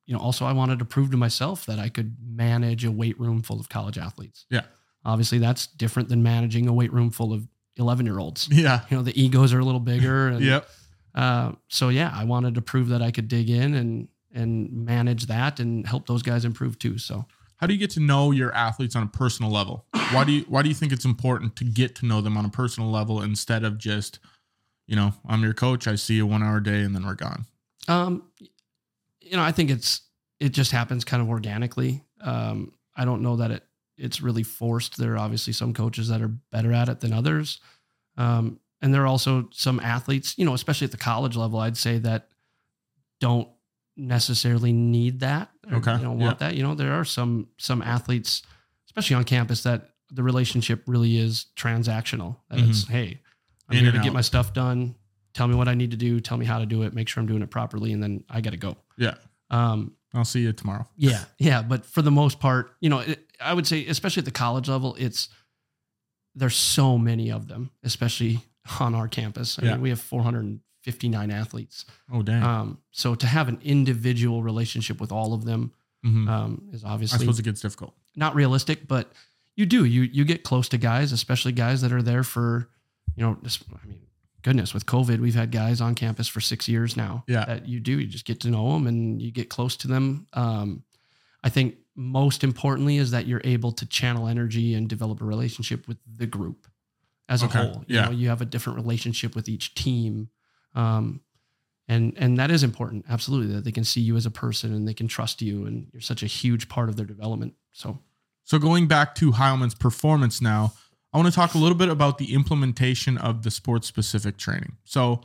[0.06, 3.18] you know, also I wanted to prove to myself that I could manage a weight
[3.20, 4.46] room full of college athletes.
[4.50, 4.62] Yeah.
[5.04, 8.48] Obviously, that's different than managing a weight room full of 11 year olds.
[8.52, 8.80] Yeah.
[8.90, 10.28] You know, the egos are a little bigger.
[10.28, 10.68] And, Yep.
[11.14, 15.26] uh, so yeah, I wanted to prove that I could dig in and and manage
[15.26, 16.98] that and help those guys improve too.
[16.98, 17.24] So
[17.56, 19.86] How do you get to know your athletes on a personal level?
[20.12, 22.44] Why do you why do you think it's important to get to know them on
[22.44, 24.18] a personal level instead of just,
[24.86, 27.14] you know, I'm your coach, I see you one hour a day and then we're
[27.14, 27.44] gone.
[27.88, 28.22] um,
[29.20, 30.02] you know, I think it's
[30.38, 32.02] it just happens kind of organically.
[32.20, 33.64] Um, I don't know that it
[33.98, 34.96] it's really forced.
[34.98, 37.58] There are obviously some coaches that are better at it than others.
[38.16, 41.76] Um, and there are also some athletes, you know, especially at the college level, I'd
[41.78, 42.28] say that
[43.20, 43.48] don't
[43.96, 45.50] necessarily need that.
[45.70, 46.48] or, Okay, You know, want yeah.
[46.48, 46.54] that.
[46.56, 48.42] You know, there are some some athletes,
[48.86, 52.36] especially on campus, that the relationship really is transactional.
[52.50, 53.20] That it's, hey,
[53.68, 53.78] I'm Mm-hmm.
[53.86, 54.94] In here to get my stuff done.
[55.34, 56.20] Tell me what I need to do.
[56.20, 56.94] Tell me how to do it.
[56.94, 58.76] Make sure I'm doing it properly, and then I got to go.
[58.96, 59.14] Yeah.
[59.50, 60.86] Um, I'll see you tomorrow.
[60.96, 61.62] yeah, yeah.
[61.62, 64.68] But for the most part, you know, it, I would say, especially at the college
[64.68, 65.28] level, it's
[66.34, 68.40] there's so many of them, especially
[68.80, 69.58] on our campus.
[69.58, 69.72] I Yeah.
[69.72, 71.84] mean, we have 459 athletes.
[72.12, 72.42] Oh dang.
[72.42, 75.72] Um, so to have an individual relationship with all of them
[76.04, 76.28] Mhm.
[76.28, 77.94] um, is I obviously suppose it gets difficult.
[78.14, 79.12] not realistic, but
[79.56, 79.84] you do.
[79.84, 82.68] You you get close to guys, especially guys that are there for,
[83.16, 84.00] you know, just I mean,
[84.42, 87.24] goodness, with COVID, we've had guys on campus for six years now.
[87.26, 87.44] Yeah.
[87.46, 87.98] That you do.
[87.98, 90.26] You just get to know them and you get close to them.
[90.32, 90.84] Um,
[91.42, 95.88] I think most importantly is that you're able to channel energy and develop a relationship
[95.88, 96.66] with the group
[97.28, 97.84] as a whole.
[97.86, 98.04] You yeah.
[98.04, 100.28] know, you have a different relationship with each team.
[100.74, 101.22] Um,
[101.88, 104.86] and and that is important, absolutely, that they can see you as a person and
[104.86, 107.54] they can trust you, and you're such a huge part of their development.
[107.72, 108.00] So
[108.46, 110.72] So going back to Heilman's performance now,
[111.12, 114.76] I want to talk a little bit about the implementation of the sports specific training.
[114.84, 115.22] So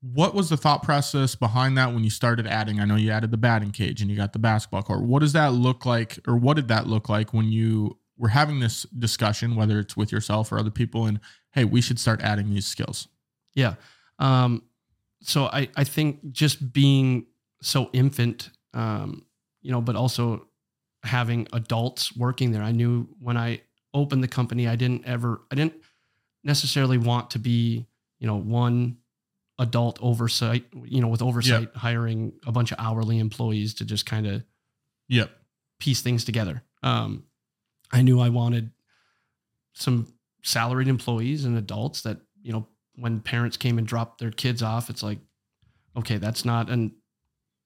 [0.00, 2.78] what was the thought process behind that when you started adding?
[2.78, 5.02] I know you added the batting cage and you got the basketball court.
[5.02, 8.60] What does that look like or what did that look like when you were having
[8.60, 11.20] this discussion, whether it's with yourself or other people and
[11.52, 13.08] hey, we should start adding these skills?
[13.54, 13.74] Yeah.
[14.20, 14.62] Um,
[15.20, 17.26] so I, I think just being
[17.60, 19.24] so infant, um,
[19.62, 20.46] you know, but also
[21.02, 22.62] having adults working there.
[22.62, 23.62] I knew when I
[23.94, 25.74] opened the company, I didn't ever, I didn't
[26.44, 27.86] necessarily want to be,
[28.18, 28.98] you know, one
[29.58, 34.26] adult oversight, you know, with oversight hiring a bunch of hourly employees to just kind
[34.26, 34.44] of
[35.08, 35.30] Yep.
[35.80, 36.62] piece things together.
[36.82, 37.24] Um,
[37.90, 38.70] I knew I wanted
[39.74, 40.06] some
[40.44, 44.90] salaried employees and adults that, you know, when parents came and dropped their kids off,
[44.90, 45.18] it's like,
[45.96, 46.94] okay, that's not an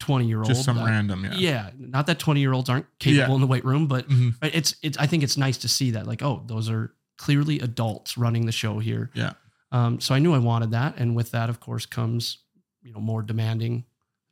[0.03, 0.47] 20 year old.
[0.49, 1.35] Just some random, yeah.
[1.35, 1.71] yeah.
[1.79, 3.35] Not that 20 year olds aren't capable Yeah.
[3.37, 4.35] in the weight room, but Mhm.
[4.43, 8.19] it's, it's, I think it's nice to see that like, oh, those are clearly adults
[8.19, 9.11] running the show here.
[9.15, 9.33] Yeah.
[9.71, 10.97] Um, so I knew I wanted that.
[10.99, 12.39] And with that, of course, comes,
[12.83, 13.85] you know, more demanding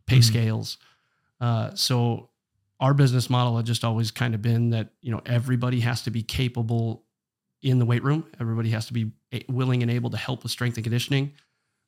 [0.07, 0.25] pay Mhm.
[0.25, 0.77] scales.
[1.41, 2.29] Uh, so
[2.81, 6.11] our business model had just always kind of been that, you know, everybody has to
[6.11, 7.05] be capable
[7.63, 8.25] in the weight room.
[8.41, 9.13] Everybody has to be
[9.49, 11.33] willing and able to help with strength and conditioning.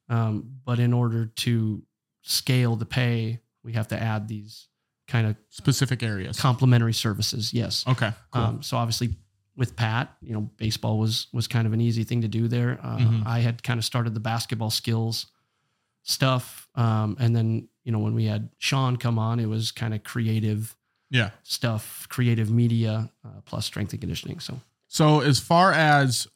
[0.08, 1.82] Um, but in order to
[2.22, 4.68] scale the pay, we have to add these
[5.08, 6.38] kind of Specific areas.
[6.40, 7.52] complementary services.
[7.52, 7.84] Yes.
[7.86, 8.12] Okay.
[8.32, 8.42] Cool.
[8.42, 9.16] Um, so obviously
[9.56, 12.78] with Pat, you know, baseball was was kind of an easy thing to do there.
[12.82, 13.26] Uh, Mhm.
[13.26, 15.26] I had kind of started the basketball skills
[16.02, 19.94] stuff, um, and then you know when we had Sean come on, it was kind
[19.94, 20.76] of creative
[21.10, 21.30] yeah.
[21.42, 24.40] stuff, creative media uh, plus strength and conditioning.
[24.40, 26.26] So So, as far as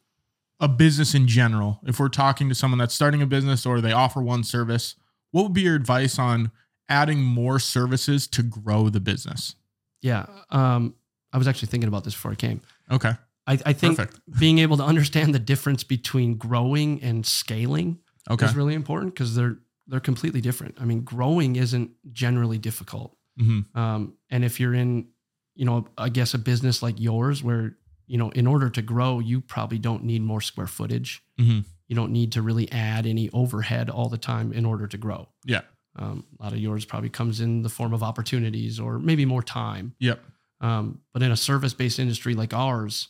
[0.61, 3.93] a business in general, if we're talking to someone that's starting a business or they
[3.93, 4.95] offer one service,
[5.31, 6.51] what would be your advice on
[6.89, 9.55] adding more services to grow the business?
[10.03, 10.95] yeah, um,
[11.33, 12.61] I was actually thinking about this before I came.
[12.91, 13.13] Okay.
[13.49, 14.21] I, I think Perfect.
[14.39, 17.99] being able to understand the difference between growing and scaling
[18.31, 18.45] Okay.
[18.47, 20.77] is really important because they're they're completely different.
[20.81, 23.17] I mean, growing isn't generally difficult.
[23.39, 25.09] hmm Um, and if you're in,
[25.55, 27.77] you know, I guess a business like yours where,
[28.09, 31.23] you know, in order to grow, you probably don't need more square footage.
[31.39, 34.99] hmm You don't need to really add any overhead all the time in order to
[34.99, 35.29] grow.
[35.45, 35.63] Yeah.
[35.99, 39.43] Um, a lot of yours probably comes in the form of opportunities or maybe more
[39.43, 39.95] time.
[39.99, 40.21] Yep.
[40.61, 43.09] Um, but in a service based industry like ours,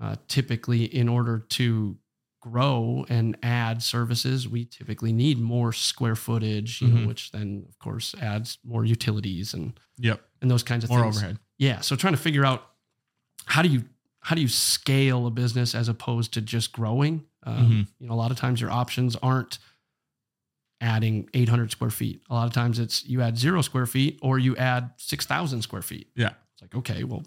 [0.00, 1.96] uh, typically, in order to
[2.40, 6.92] grow and add services, we typically need more square footage, you Mhm.
[7.02, 10.20] know, which then, of course, adds more utilities and Yep.
[10.42, 11.16] and those kinds of More things.
[11.16, 11.38] overhead.
[11.58, 11.80] Yeah.
[11.80, 12.66] So trying to figure out
[13.46, 13.84] how do you
[14.20, 17.26] how do you scale a business as opposed to just growing?
[17.42, 17.88] Um, Mhm.
[17.98, 19.58] You know, a lot of times your options aren't
[20.80, 22.22] adding 800 square feet.
[22.30, 25.82] A lot of times it's you add zero square feet or you add 6,000 square
[25.82, 26.08] feet.
[26.16, 26.30] Yeah.
[26.54, 27.22] It's like, okay, well,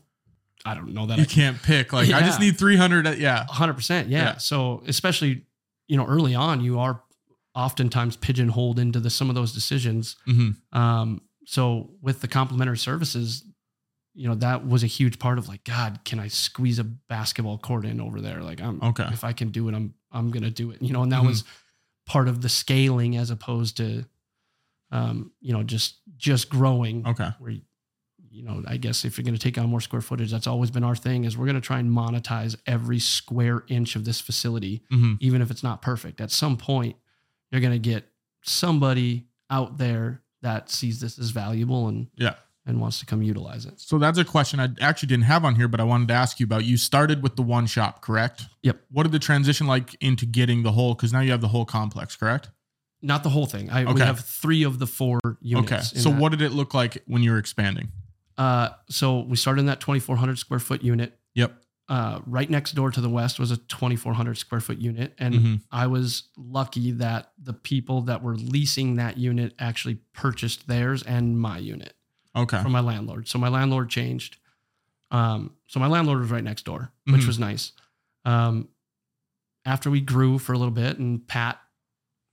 [0.66, 1.18] I don't know that.
[1.18, 1.94] You I can can't pick.
[1.94, 3.08] Like I just need 300.
[3.08, 3.46] at- Yeah.
[3.48, 4.10] hundred percent.
[4.10, 4.24] Yeah.
[4.24, 4.38] Yeah.
[4.38, 5.44] So especially,
[5.88, 7.02] you know, early on, you are
[7.56, 10.16] oftentimes pigeonholed into the, some of those decisions.
[10.26, 13.44] hmm Um, so with the complementary services,
[14.14, 17.58] you know, that was a huge part of like, God, can I squeeze a basketball
[17.58, 18.42] court in over there?
[18.44, 19.08] Like I'm, Okay.
[19.12, 20.82] if I can do it, I'm, I'm going to do it.
[20.82, 21.28] You know, and that Mhm.
[21.28, 21.44] was
[22.08, 24.06] part of the scaling as opposed to,
[24.92, 27.30] um, you know, just, just growing Okay.
[27.40, 27.52] where
[28.30, 30.70] you know i guess if you're going to take on more square footage that's always
[30.70, 34.20] been our thing is we're going to try and monetize every square inch of this
[34.20, 36.96] facility hmm even if it's not perfect at some point
[37.52, 38.04] you're going to get
[38.44, 42.36] somebody out there that sees this as valuable and Yeah.
[42.68, 45.56] And wants to come utilize it So that's a question I actually didn't have on
[45.56, 46.66] here, but I wanted to ask you about.
[46.66, 48.46] You started with the one shop, correct?
[48.64, 48.78] Yep.
[48.92, 50.94] What did the transition like into getting the whole?
[50.94, 52.50] Because now you have the whole complex, correct?
[53.02, 55.82] not the whole thing I, we have three of the four units okay.
[56.02, 56.20] So that.
[56.20, 57.90] what did it look like when you were expanding?
[58.40, 61.54] uh, so we started in that 2400 square foot unit Yep.
[61.90, 65.62] uh, right next door to the west was a 2400 square foot unit and Mhm.
[65.72, 71.40] I was lucky that the people that were leasing that unit actually purchased theirs and
[71.40, 71.94] my unit
[72.38, 72.62] Okay.
[72.62, 73.28] from my landlord.
[73.28, 74.38] So my landlord changed.
[75.12, 77.28] Um, so my landlord was right next door, which Mhm.
[77.28, 77.72] was nice.
[78.26, 78.68] Um,
[79.66, 81.60] after we grew for a little bit, and Pat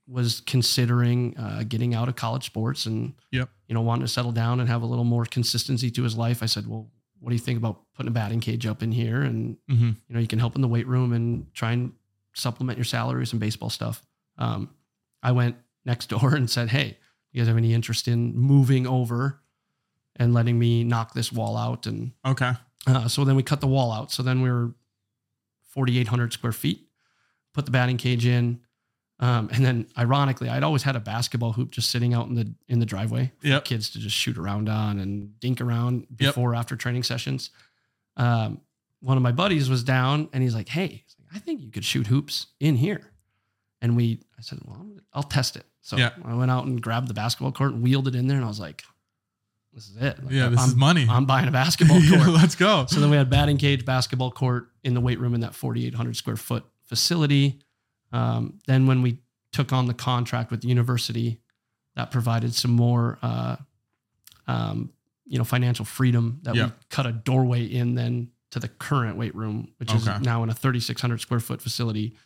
[0.06, 3.48] was considering uh, getting out of college sports and Yep.
[3.68, 6.42] you know wanting to settle down and have a little more consistency to his life.
[6.42, 6.90] I said, "Well,
[7.20, 10.14] what do you think about putting a batting cage up in here and hmm you
[10.14, 11.92] know, you can help in the weight room and try and
[12.34, 14.04] supplement your salary with some baseball stuff.
[14.36, 14.68] Um,
[15.22, 16.98] I went next door and said, Hey,
[17.32, 19.40] you guys have any interest in moving over
[20.16, 21.86] and letting me knock this wall out?
[21.86, 22.52] And Okay.
[22.86, 24.12] uh, so then we cut the wall out.
[24.12, 24.74] So then we were
[25.68, 26.88] 4,800 square feet,
[27.52, 28.60] put the batting cage in.
[29.20, 32.52] Um, and then ironically, I'd always had a basketball hoop just sitting out in the,
[32.68, 33.64] in the driveway for Yep.
[33.64, 36.18] kids to just shoot around on and dink around Yep.
[36.18, 37.50] before, or after training sessions.
[38.16, 38.60] Um,
[39.00, 41.70] one of my buddies was down and he's like, Hey, he's like, I think you
[41.70, 43.12] could shoot hoops in here.
[43.80, 45.66] And we, I said, well, I'll test it.
[45.82, 46.10] So Yeah.
[46.24, 48.36] I went out and grabbed the basketball court and wheeled it in there.
[48.36, 48.82] And I was like,
[49.74, 50.22] this is it.
[50.24, 50.48] Like, Yeah.
[50.48, 51.06] This I'm, is money.
[51.08, 52.28] I'm buying a basketball Yeah, court.
[52.30, 52.86] Let's go.
[52.88, 56.16] So then we had batting cage, basketball court in the weight room in that 4,800
[56.16, 57.60] square foot facility.
[58.12, 59.18] Um, then when we
[59.52, 61.40] took on the contract with the university,
[61.96, 63.56] that provided some more, uh,
[64.46, 64.90] um,
[65.26, 66.66] you know, financial freedom that Yeah.
[66.66, 70.50] we cut a doorway in then to the current weight room, which is now in
[70.50, 72.16] a 3,600 square foot facility.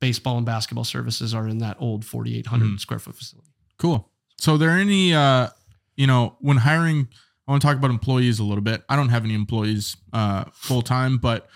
[0.00, 2.80] Baseball and basketball services are in that old 4,800 Mhm.
[2.80, 3.50] square foot facility.
[3.78, 4.10] Cool.
[4.38, 5.48] So, are there any, uh,
[5.96, 7.08] you know, when hiring,
[7.46, 8.82] I want to talk about employees a little bit.
[8.88, 11.48] I don't have any employees uh, full time, but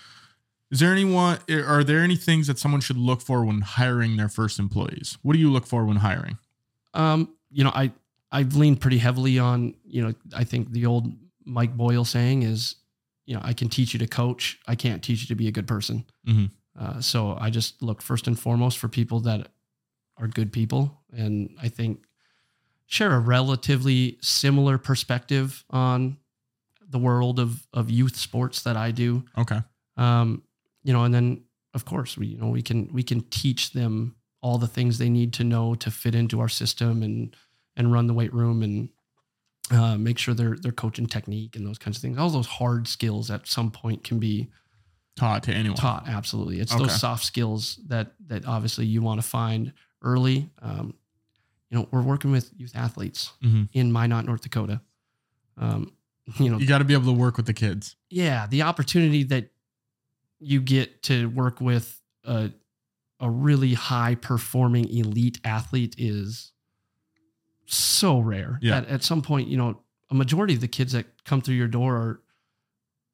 [0.69, 4.29] is there anyone, are there any things that someone should look for when hiring their
[4.29, 5.17] first employees?
[5.21, 6.37] What do you look for when hiring?
[6.93, 7.91] Um, you know, I
[8.29, 11.13] I've leaned pretty heavily on, you know, I think the old
[11.45, 12.75] Mike Boyle saying is,
[13.25, 15.51] you know, I can teach you to coach, I can't teach you to be a
[15.51, 16.03] good person.
[16.27, 16.51] Mhm.
[16.77, 19.47] Uh, so I just look first and foremost for people that
[20.17, 22.03] are good people, and I think
[22.87, 26.17] share a relatively similar perspective on
[26.89, 29.59] the world of of youth sports that I do Okay.
[29.97, 30.41] um,
[30.83, 34.15] you know, and then of course we, you know, we can we can teach them
[34.41, 37.35] all the things they need to know to fit into our system and
[37.75, 38.89] and run the weight room and
[39.69, 42.17] uh, make sure they're they're coaching technique and those kinds of things.
[42.17, 44.47] All those hard skills at some point can be
[45.17, 45.75] Taught to anyone.
[45.77, 46.07] taught.
[46.07, 46.83] Absolutely, it's Okay.
[46.83, 49.73] those soft skills that that obviously you want to find
[50.03, 50.49] early.
[50.61, 50.93] Um,
[51.69, 53.69] you know, we're working with youth athletes Mhm.
[53.73, 54.81] in Minot, North Dakota.
[55.57, 55.93] Um,
[56.39, 57.95] you know, You got to be able to work with the kids.
[58.09, 59.51] yeah, the opportunity that
[60.39, 62.51] you get to work with a
[63.19, 66.51] a really high performing elite athlete is
[67.65, 68.59] so rare.
[68.61, 68.77] Yeah.
[68.77, 71.67] At, at some point, you know, a majority of the kids that come through your
[71.67, 72.21] door are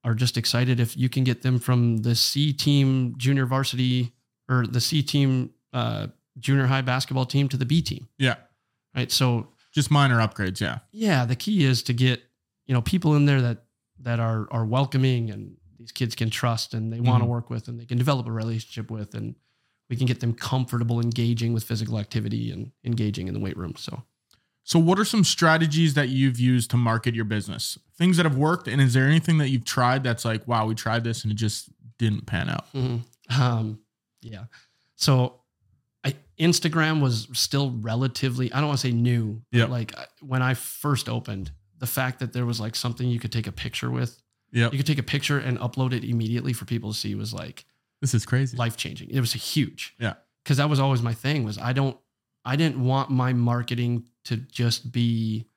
[0.05, 4.11] are just excited if you can get them from the C team junior varsity
[4.49, 6.08] or the C team uh,
[6.40, 8.08] junior high basketball team to the B team.
[8.17, 8.36] Yeah.
[8.96, 9.12] Right.
[9.12, 10.60] So Just minor upgrades.
[10.60, 10.79] Yeah.
[10.92, 12.21] yeah, the key is to get
[12.65, 13.63] you know people in there that
[14.00, 17.67] that are are welcoming and these kids can trust and they want to work with
[17.67, 19.36] and they can develop a relationship with and
[19.90, 23.73] we can get them comfortable engaging with physical activity and engaging in the weight room.
[23.77, 24.04] So
[24.63, 27.77] So, what are some strategies that you've used to market your business?
[27.98, 30.73] Things that have worked, and is there anything that you've tried that's like, wow, we
[30.73, 32.65] tried this and it just didn't pan out?
[33.40, 33.79] um,
[34.21, 34.46] yeah,
[34.96, 35.42] so
[36.40, 39.69] Instagram was still relatively I don't want to say new, but Yep.
[39.69, 43.48] like when I first opened, the fact that there was like something you could take
[43.48, 44.19] a picture with
[44.52, 44.71] Yep.
[44.71, 47.65] You could take a picture and upload it immediately for people to see was like
[48.02, 48.56] This is crazy.
[48.58, 49.10] life changing.
[49.10, 49.96] It was a huge.
[50.00, 50.13] Yeah.
[50.46, 51.98] Cause that was always my thing was I don't
[52.46, 55.48] I didn't want my marketing to just be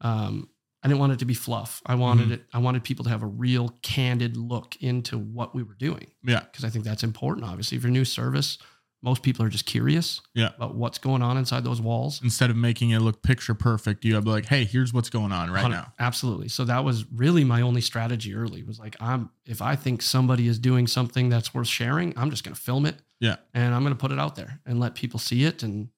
[0.00, 0.48] um
[0.82, 1.82] I didn't want it to be fluff.
[1.84, 2.32] I wanted Mhm.
[2.32, 6.06] it I wanted people to have a real candid look into what we were doing.
[6.22, 6.40] Yeah.
[6.40, 7.44] Because I think that's important.
[7.44, 8.58] Obviously, if you're new service,
[9.02, 10.50] most people are just curious Yeah.
[10.56, 12.20] about what's going on inside those walls.
[12.22, 15.50] Instead of making it look picture perfect, you have like, hey, here's what's going on
[15.50, 15.92] right now.
[16.00, 16.48] Absolutely.
[16.48, 20.48] So that was really my only strategy early was like, I'm if I think somebody
[20.48, 22.96] is doing something that's worth sharing, I'm just going to film it.
[23.20, 23.36] Yeah.
[23.54, 25.62] And I'm going to put it out there and let people see it.
[25.62, 25.88] And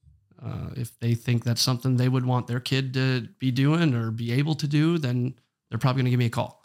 [0.43, 4.11] uh, if they think that's something they would want their kid to be doing or
[4.11, 5.35] be able to do, then
[5.71, 6.60] they're probably going to give me a call.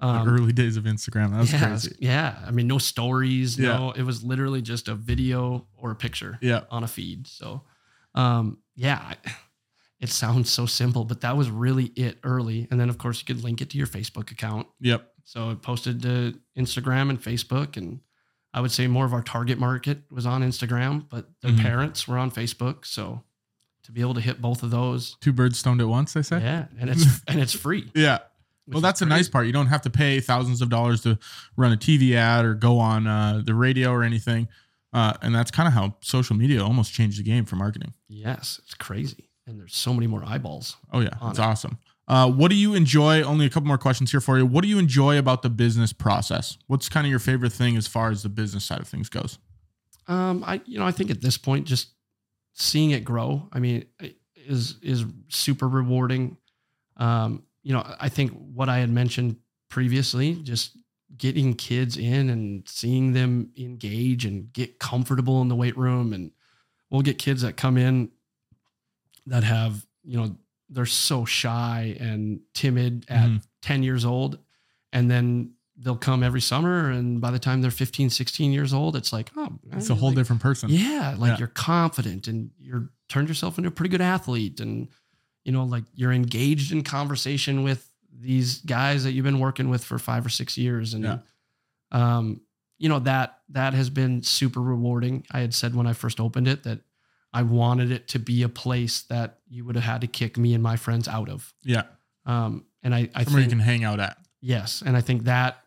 [0.00, 1.32] The Um, early days of Instagram.
[1.32, 1.96] That was yeah, crazy.
[1.98, 2.38] Yeah.
[2.46, 3.58] I mean, no stories.
[3.58, 3.76] Yeah.
[3.76, 6.62] No, it was literally just a video or a picture Yeah.
[6.70, 7.26] on a feed.
[7.26, 7.62] So,
[8.14, 9.14] um, yeah,
[9.98, 12.68] it sounds so simple, but that was really it early.
[12.70, 14.68] And then, of course, you could link it to your Facebook account.
[14.80, 15.10] Yep.
[15.24, 17.76] So it posted to Instagram and Facebook.
[17.76, 17.98] And
[18.54, 21.60] I would say more of our target market was on Instagram, but their Mhm.
[21.62, 22.86] parents were on Facebook.
[22.86, 23.24] So
[23.82, 26.40] to be able to hit both of those, Two birds stoned at once, they say.
[26.40, 27.90] yeah, and it's and it's free.
[27.96, 28.18] Yeah.
[28.72, 29.46] Well, that's a nice part.
[29.46, 31.18] You don't have to pay thousands of dollars to
[31.56, 34.48] run a TV ad or go on uh, the radio or anything.
[34.92, 37.92] Uh, and that's kind of how social media almost changed the game for marketing.
[38.08, 40.76] Yes, it's crazy, and there's so many more eyeballs.
[40.92, 41.10] Oh, yeah.
[41.24, 41.42] It's it.
[41.42, 41.78] awesome.
[42.06, 43.22] Uh, what do you enjoy?
[43.22, 44.46] Only a couple more questions here for you.
[44.46, 46.56] What do you enjoy about the business process?
[46.66, 49.38] What's kind of your favorite thing as far as the business side of things goes?
[50.06, 51.90] Um, I you know I think at this point just
[52.54, 53.84] seeing it grow, I mean,
[54.34, 56.38] is is super rewarding.
[56.96, 59.36] Um, you know, I think what I had mentioned
[59.68, 60.74] previously, just
[61.18, 66.30] getting kids in and seeing them engage and get comfortable in the weight room, and
[66.88, 68.10] we'll get kids that come in
[69.26, 70.34] that have you know
[70.70, 73.42] they're so shy and timid at Mhm.
[73.60, 74.38] 10 years old
[74.92, 78.96] and then they'll come every summer and by the time they're 15 16 years old
[78.96, 80.70] it's like oh It's a whole like, different person.
[80.70, 81.38] yeah like Yeah.
[81.40, 84.88] you're confident and you're turned yourself into a pretty good athlete and
[85.48, 89.82] you know like you're engaged in conversation with these guys that you've been working with
[89.82, 91.18] for five or six years and Yeah.
[91.90, 92.42] um
[92.76, 96.48] you know that that has been super rewarding i had said when i first opened
[96.48, 96.80] it that
[97.32, 100.52] i wanted it to be a place that you would have had to kick me
[100.54, 101.84] and my friends out of Yeah.
[102.26, 104.16] um and i i Somewhere you can hang out at.
[104.40, 105.64] Yes, and I think that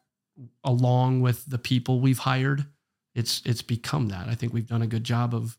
[0.64, 2.66] along with the people we've hired,
[3.16, 4.28] it's it's become that.
[4.30, 5.58] I think we've done a good job of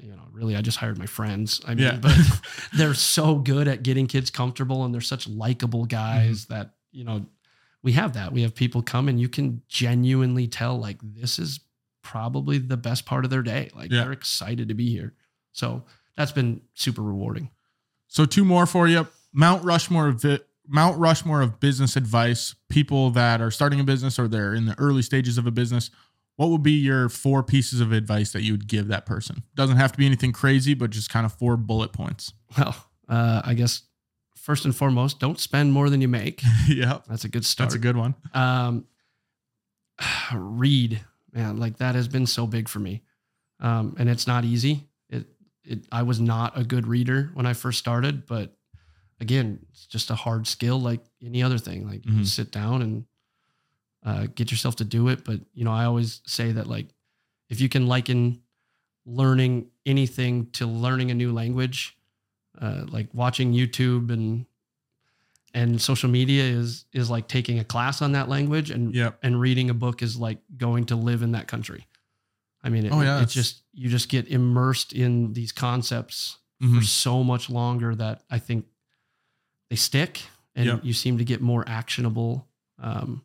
[0.00, 1.60] you know, really I just hired my friends.
[1.66, 1.96] I mean, Yeah.
[2.00, 2.16] but
[2.76, 6.54] they're so good at getting kids comfortable and they're such likable guys Mm-hmm.
[6.54, 7.26] that, you know,
[7.82, 8.32] we have that.
[8.32, 11.60] We have people come and you can genuinely tell like this is
[12.02, 13.70] probably the best part of their day.
[13.74, 14.02] Like Yeah.
[14.02, 15.14] they're excited to be here.
[15.52, 15.84] So
[16.16, 17.50] that's been super rewarding.
[18.08, 19.06] So two more for you.
[19.32, 22.54] Mount Rushmore of vi- Mount Rushmore of business advice.
[22.68, 25.90] People that are starting a business or they're in the early stages of a business.
[26.38, 29.42] What would be your four pieces of advice that you would give that person?
[29.56, 32.32] Doesn't have to be anything crazy, but just kind of four bullet points.
[32.56, 32.74] Well,
[33.08, 33.82] uh, I guess
[34.36, 36.40] first and foremost, don't spend more than you make.
[36.68, 37.70] yeah, That's a good start.
[37.70, 38.14] that's a good one.
[38.34, 38.86] um,
[40.34, 41.00] read,
[41.32, 43.02] man, like that has been so big for me.
[43.60, 44.88] Um, and it's not easy.
[45.10, 45.26] It,
[45.64, 48.56] it, I was not a good reader when I first started, but
[49.20, 51.88] again, it's just a hard skill like any other thing.
[51.88, 52.26] Like you Mhm.
[52.26, 53.04] sit down and
[54.08, 55.24] uh, get yourself to do it.
[55.24, 56.88] But, you know, I always say that like,
[57.50, 58.40] if you can liken
[59.04, 61.96] learning anything to learning a new language,
[62.60, 64.46] uh, like watching YouTube and
[65.54, 69.18] and social media is is like taking a class on that language and Yep.
[69.22, 71.86] and reading a book is like going to live in that country.
[72.62, 76.66] I mean, it, Oh, yeah, it's just you just get immersed in these concepts for
[76.66, 76.84] Mhm.
[76.84, 78.66] so much longer that I think
[79.70, 80.22] they stick,
[80.54, 80.84] and Yep.
[80.84, 82.46] you seem to get more actionable
[82.80, 83.22] um,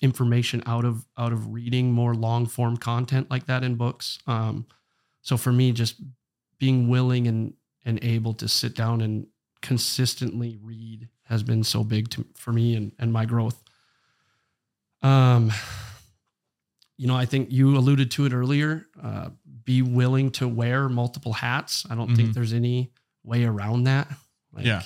[0.00, 4.18] information out of out of reading more long form content like that in books.
[4.26, 4.66] Um,
[5.22, 6.00] so for me, just
[6.58, 9.26] being willing and and able to sit down and
[9.62, 13.62] consistently read has been so big to for me and and my growth.
[15.02, 15.50] Um,
[16.96, 18.86] you know, I think you alluded to it earlier.
[19.02, 19.30] Uh,
[19.64, 21.86] be willing to wear multiple hats.
[21.88, 22.34] I don't think Mhm.
[22.34, 22.92] there's any
[23.22, 24.08] way around that.
[24.52, 24.82] Like, Yeah.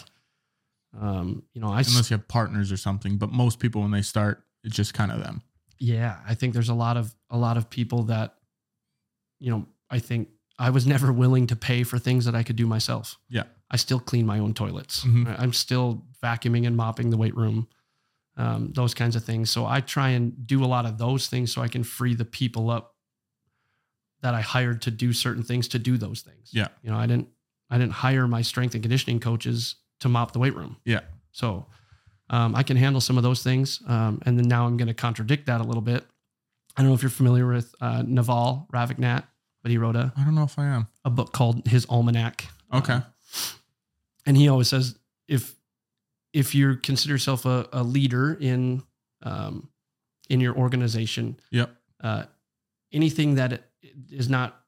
[0.96, 4.02] Um, you know, I Unless you have partners or something, but most people when they
[4.02, 5.42] start, it's just kind of them.
[5.78, 8.34] yeah, I think there's a lot of a lot of people that,
[9.38, 12.56] you know, I think I was never willing to pay for things that I could
[12.56, 13.18] do myself.
[13.28, 13.44] Yeah.
[13.70, 15.04] I still clean my own toilets.
[15.04, 15.26] Mhm.
[15.26, 17.66] I- I'm still vacuuming and mopping the weight room,
[18.36, 19.50] um, those kinds of things.
[19.50, 22.24] So I try and do a lot of those things so I can free the
[22.24, 22.94] people up
[24.20, 26.50] that I hired to do certain things to do those things.
[26.52, 26.68] Yeah.
[26.82, 27.28] You know, I didn't
[27.70, 30.76] I didn't hire my strength and conditioning coaches to mop the weight room.
[30.84, 31.00] Yeah.
[31.32, 31.66] So
[32.31, 33.83] Um, I can handle some of those things.
[33.87, 36.05] Um, and then now I'm going to contradict that a little bit.
[36.77, 39.25] I don't know if you're familiar with uh, Naval Ravikant,
[39.62, 40.89] but he wrote a, I don't know if I am.
[41.05, 42.47] a book called his Almanac.
[42.72, 42.95] Okay.
[42.95, 43.05] Um,
[44.27, 44.97] and he always says
[45.29, 45.55] if
[46.33, 48.83] if you consider yourself a, a leader in
[49.22, 49.68] um,
[50.29, 51.70] in your organization, Yep.
[52.03, 52.25] uh,
[52.93, 53.64] anything that
[54.11, 54.61] is not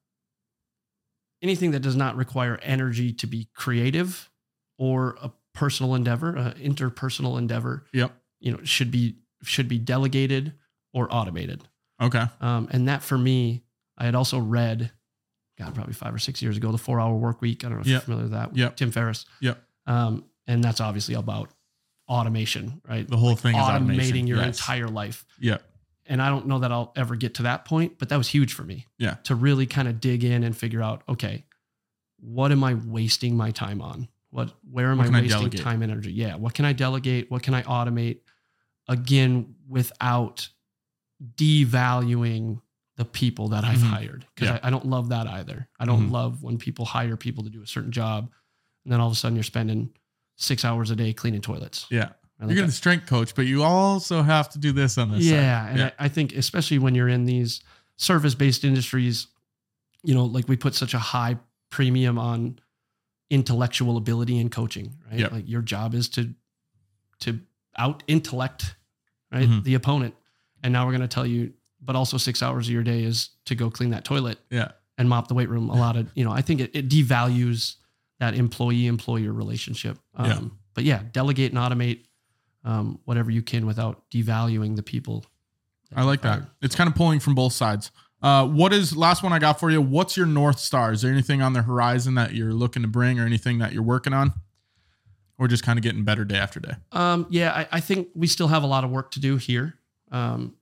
[1.43, 4.31] anything that does not require energy to be creative
[4.79, 8.13] or a personal endeavor, an interpersonal endeavor, Yep.
[8.41, 10.53] you know, should be should be delegated
[10.93, 11.63] or automated.
[12.01, 12.25] Okay.
[12.41, 13.63] Um, and that for me,
[13.99, 14.91] I had also read,
[15.59, 17.65] God, probably five or six years ago, the Four Hour Work Week.
[17.65, 17.93] I don't know if Yep.
[17.93, 18.57] you're familiar with that.
[18.57, 18.77] Yep.
[18.77, 19.25] Tim Ferriss.
[19.41, 19.63] Yep.
[19.87, 21.51] Um, and that's obviously about
[22.09, 23.07] automation, right?
[23.09, 24.59] The whole thing is Automating your Yes.
[24.59, 25.25] entire life.
[25.41, 25.63] Yep.
[26.07, 28.53] And I don't know that I'll ever get to that point, but that was huge
[28.53, 28.87] for me.
[28.99, 29.15] Yeah.
[29.25, 31.45] To really kind of dig in and figure out, okay,
[32.21, 34.09] what am I wasting my time on?
[34.37, 36.13] What where am What I can I wasting time and energy?
[36.13, 36.35] Yeah.
[36.37, 37.31] What can I delegate?
[37.31, 38.19] What can I automate?
[38.87, 40.47] Again, without
[41.37, 42.61] devaluing
[42.97, 43.83] the people that I've Mhm.
[43.89, 44.27] hired.
[44.35, 44.61] Because Yeah.
[44.63, 45.69] I, I don't love that either.
[45.79, 46.13] I don't Mhm.
[46.13, 48.31] love when people hire people to do a certain job
[48.85, 49.91] and then all of a sudden you're spending
[50.37, 51.87] six hours a day cleaning toilets.
[51.91, 52.05] Yeah.
[52.39, 55.11] I You're like getting the strength coach, but you also have to do this on
[55.11, 55.25] this.
[55.27, 55.35] side.
[55.35, 55.91] yeah, and Yeah.
[55.99, 57.61] I, I think especially when you're in these
[57.97, 59.29] service-based industries,
[60.05, 61.39] you know, like we put such a high
[61.71, 62.59] premium on
[63.31, 65.21] intellectual ability in coaching, right?
[65.21, 65.33] Yep.
[65.33, 66.35] Like your job is to
[67.21, 67.41] to
[67.79, 68.77] out intellect,
[69.33, 69.65] right, Mhm.
[69.65, 70.15] the opponent.
[70.63, 73.31] And now we're going to tell you, but also six hours of your day is
[73.47, 74.73] to go clean that toilet Yeah.
[74.99, 75.71] and mop the weight room.
[75.71, 77.77] A lot of, you know, I think it, it devalues
[78.19, 79.99] that employee employer relationship.
[80.15, 80.41] Um, Yeah.
[80.75, 82.05] But yeah, delegate and automate
[82.65, 85.25] um, whatever you can without devaluing the people.
[85.95, 86.43] I like that.
[86.61, 87.93] It's kind of pulling from both sides.
[88.27, 89.81] Uh, what is last one I got for you?
[89.81, 90.91] What's your north star?
[90.91, 93.85] Is there anything on the horizon that you're looking to bring, or anything that you're
[93.85, 94.33] working on,
[95.39, 96.73] or just kind of getting better day after day?
[96.91, 99.75] Um, yeah, I, I think we still have a lot of work to do here.
[100.11, 100.57] Um,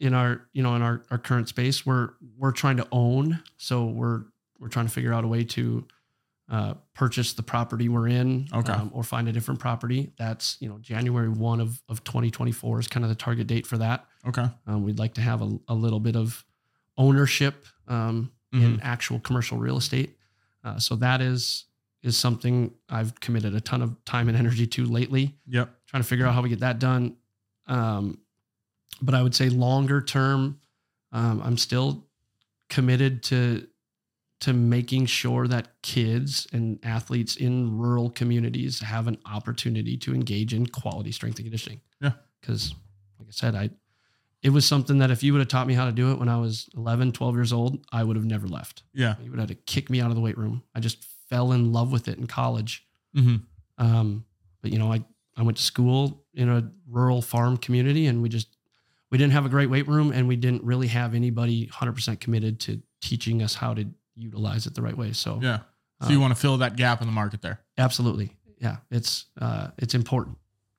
[0.00, 3.42] in our, you know, in our, our current space, we're we're trying to own.
[3.58, 4.22] So we're
[4.58, 5.86] we're trying to figure out a way to
[6.50, 8.72] uh, purchase the property we're in, Okay.
[8.72, 10.10] um, or find a different property.
[10.16, 13.76] That's you know January one of of 2024 is kind of the target date for
[13.76, 14.06] that.
[14.26, 14.46] Okay.
[14.66, 16.42] Um, we'd like to have a, a little bit of
[16.96, 20.16] ownership um, in actual commercial real estate.
[20.62, 21.64] Uh, so that is
[22.02, 25.74] is something I've committed a ton of time and energy to lately Yep.
[25.86, 27.16] trying to figure out how we get that done.
[27.66, 28.18] Um,
[29.00, 30.60] but I would say longer term,
[31.12, 32.06] um, I'm still
[32.68, 33.66] committed to
[34.40, 40.52] to making sure that kids and athletes in rural communities have an opportunity to engage
[40.52, 41.80] in quality strength and conditioning.
[42.00, 42.12] Yeah.
[42.40, 42.74] Because
[43.18, 43.70] like I said, I
[44.44, 46.28] it was something that if you would have taught me how to do it when
[46.28, 48.82] I was 11, 12 years old, I would have never left.
[48.92, 49.14] Yeah.
[49.22, 50.62] You would have had to kick me out of the weight room.
[50.74, 52.86] I just fell in love with it in college.
[53.14, 53.36] hmm
[53.78, 54.24] Um,
[54.62, 55.04] but you know, I
[55.36, 58.56] I went to school in a rural farm community, and we just
[59.10, 62.60] we didn't have a great weight room, and we didn't really have anybody 100% committed
[62.60, 63.84] to teaching us how to
[64.14, 65.12] utilize it the right way.
[65.12, 65.60] So Yeah.
[66.02, 67.60] So Uh, you want to fill that gap in the market there.
[67.78, 68.30] absolutely,
[68.60, 70.36] yeah, it's uh, it's important.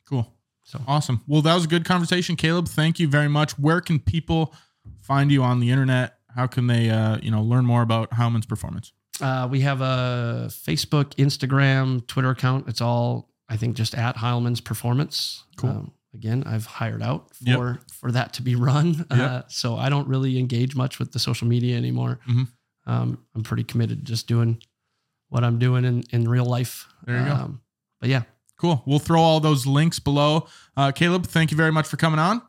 [0.09, 0.31] Cool.
[0.65, 1.21] So Awesome.
[1.27, 2.67] Well, that was a good conversation, Caleb.
[2.67, 3.57] Thank you very much.
[3.57, 4.53] Where can people
[5.01, 6.17] find you on the internet?
[6.35, 8.91] How can they, uh, you know, learn more about Heilman's performance?
[9.21, 12.67] uh, we have a Facebook, Instagram, Twitter account.
[12.67, 15.43] It's all I think just at Heilman's Performance.
[15.55, 15.69] Cool.
[15.69, 17.57] Um, again, I've hired out Yep.
[17.57, 21.19] for for that to be run, uh, so I don't really engage much with the
[21.19, 22.19] social media anymore.
[22.27, 22.47] Mhm.
[22.87, 24.57] Um, I'm pretty committed to just doing
[25.29, 26.87] what I'm doing in in real life.
[27.05, 27.31] There you go.
[27.33, 27.61] um,
[28.01, 28.23] But yeah,
[28.57, 28.81] Cool.
[28.85, 30.47] We'll throw all those links below.
[30.77, 32.41] Uh, Caleb, thank you very much for coming on.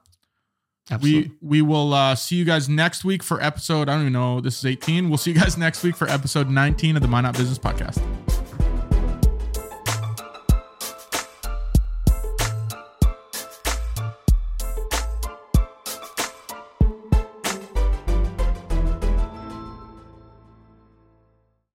[0.91, 1.33] absolutely.
[1.43, 3.89] We we will uh, see you guys next week for episode.
[3.89, 4.41] I don't even know.
[4.41, 5.09] This is 18.
[5.09, 8.46] We'll see you guys next week for episode 19 of the Minot Business podcast.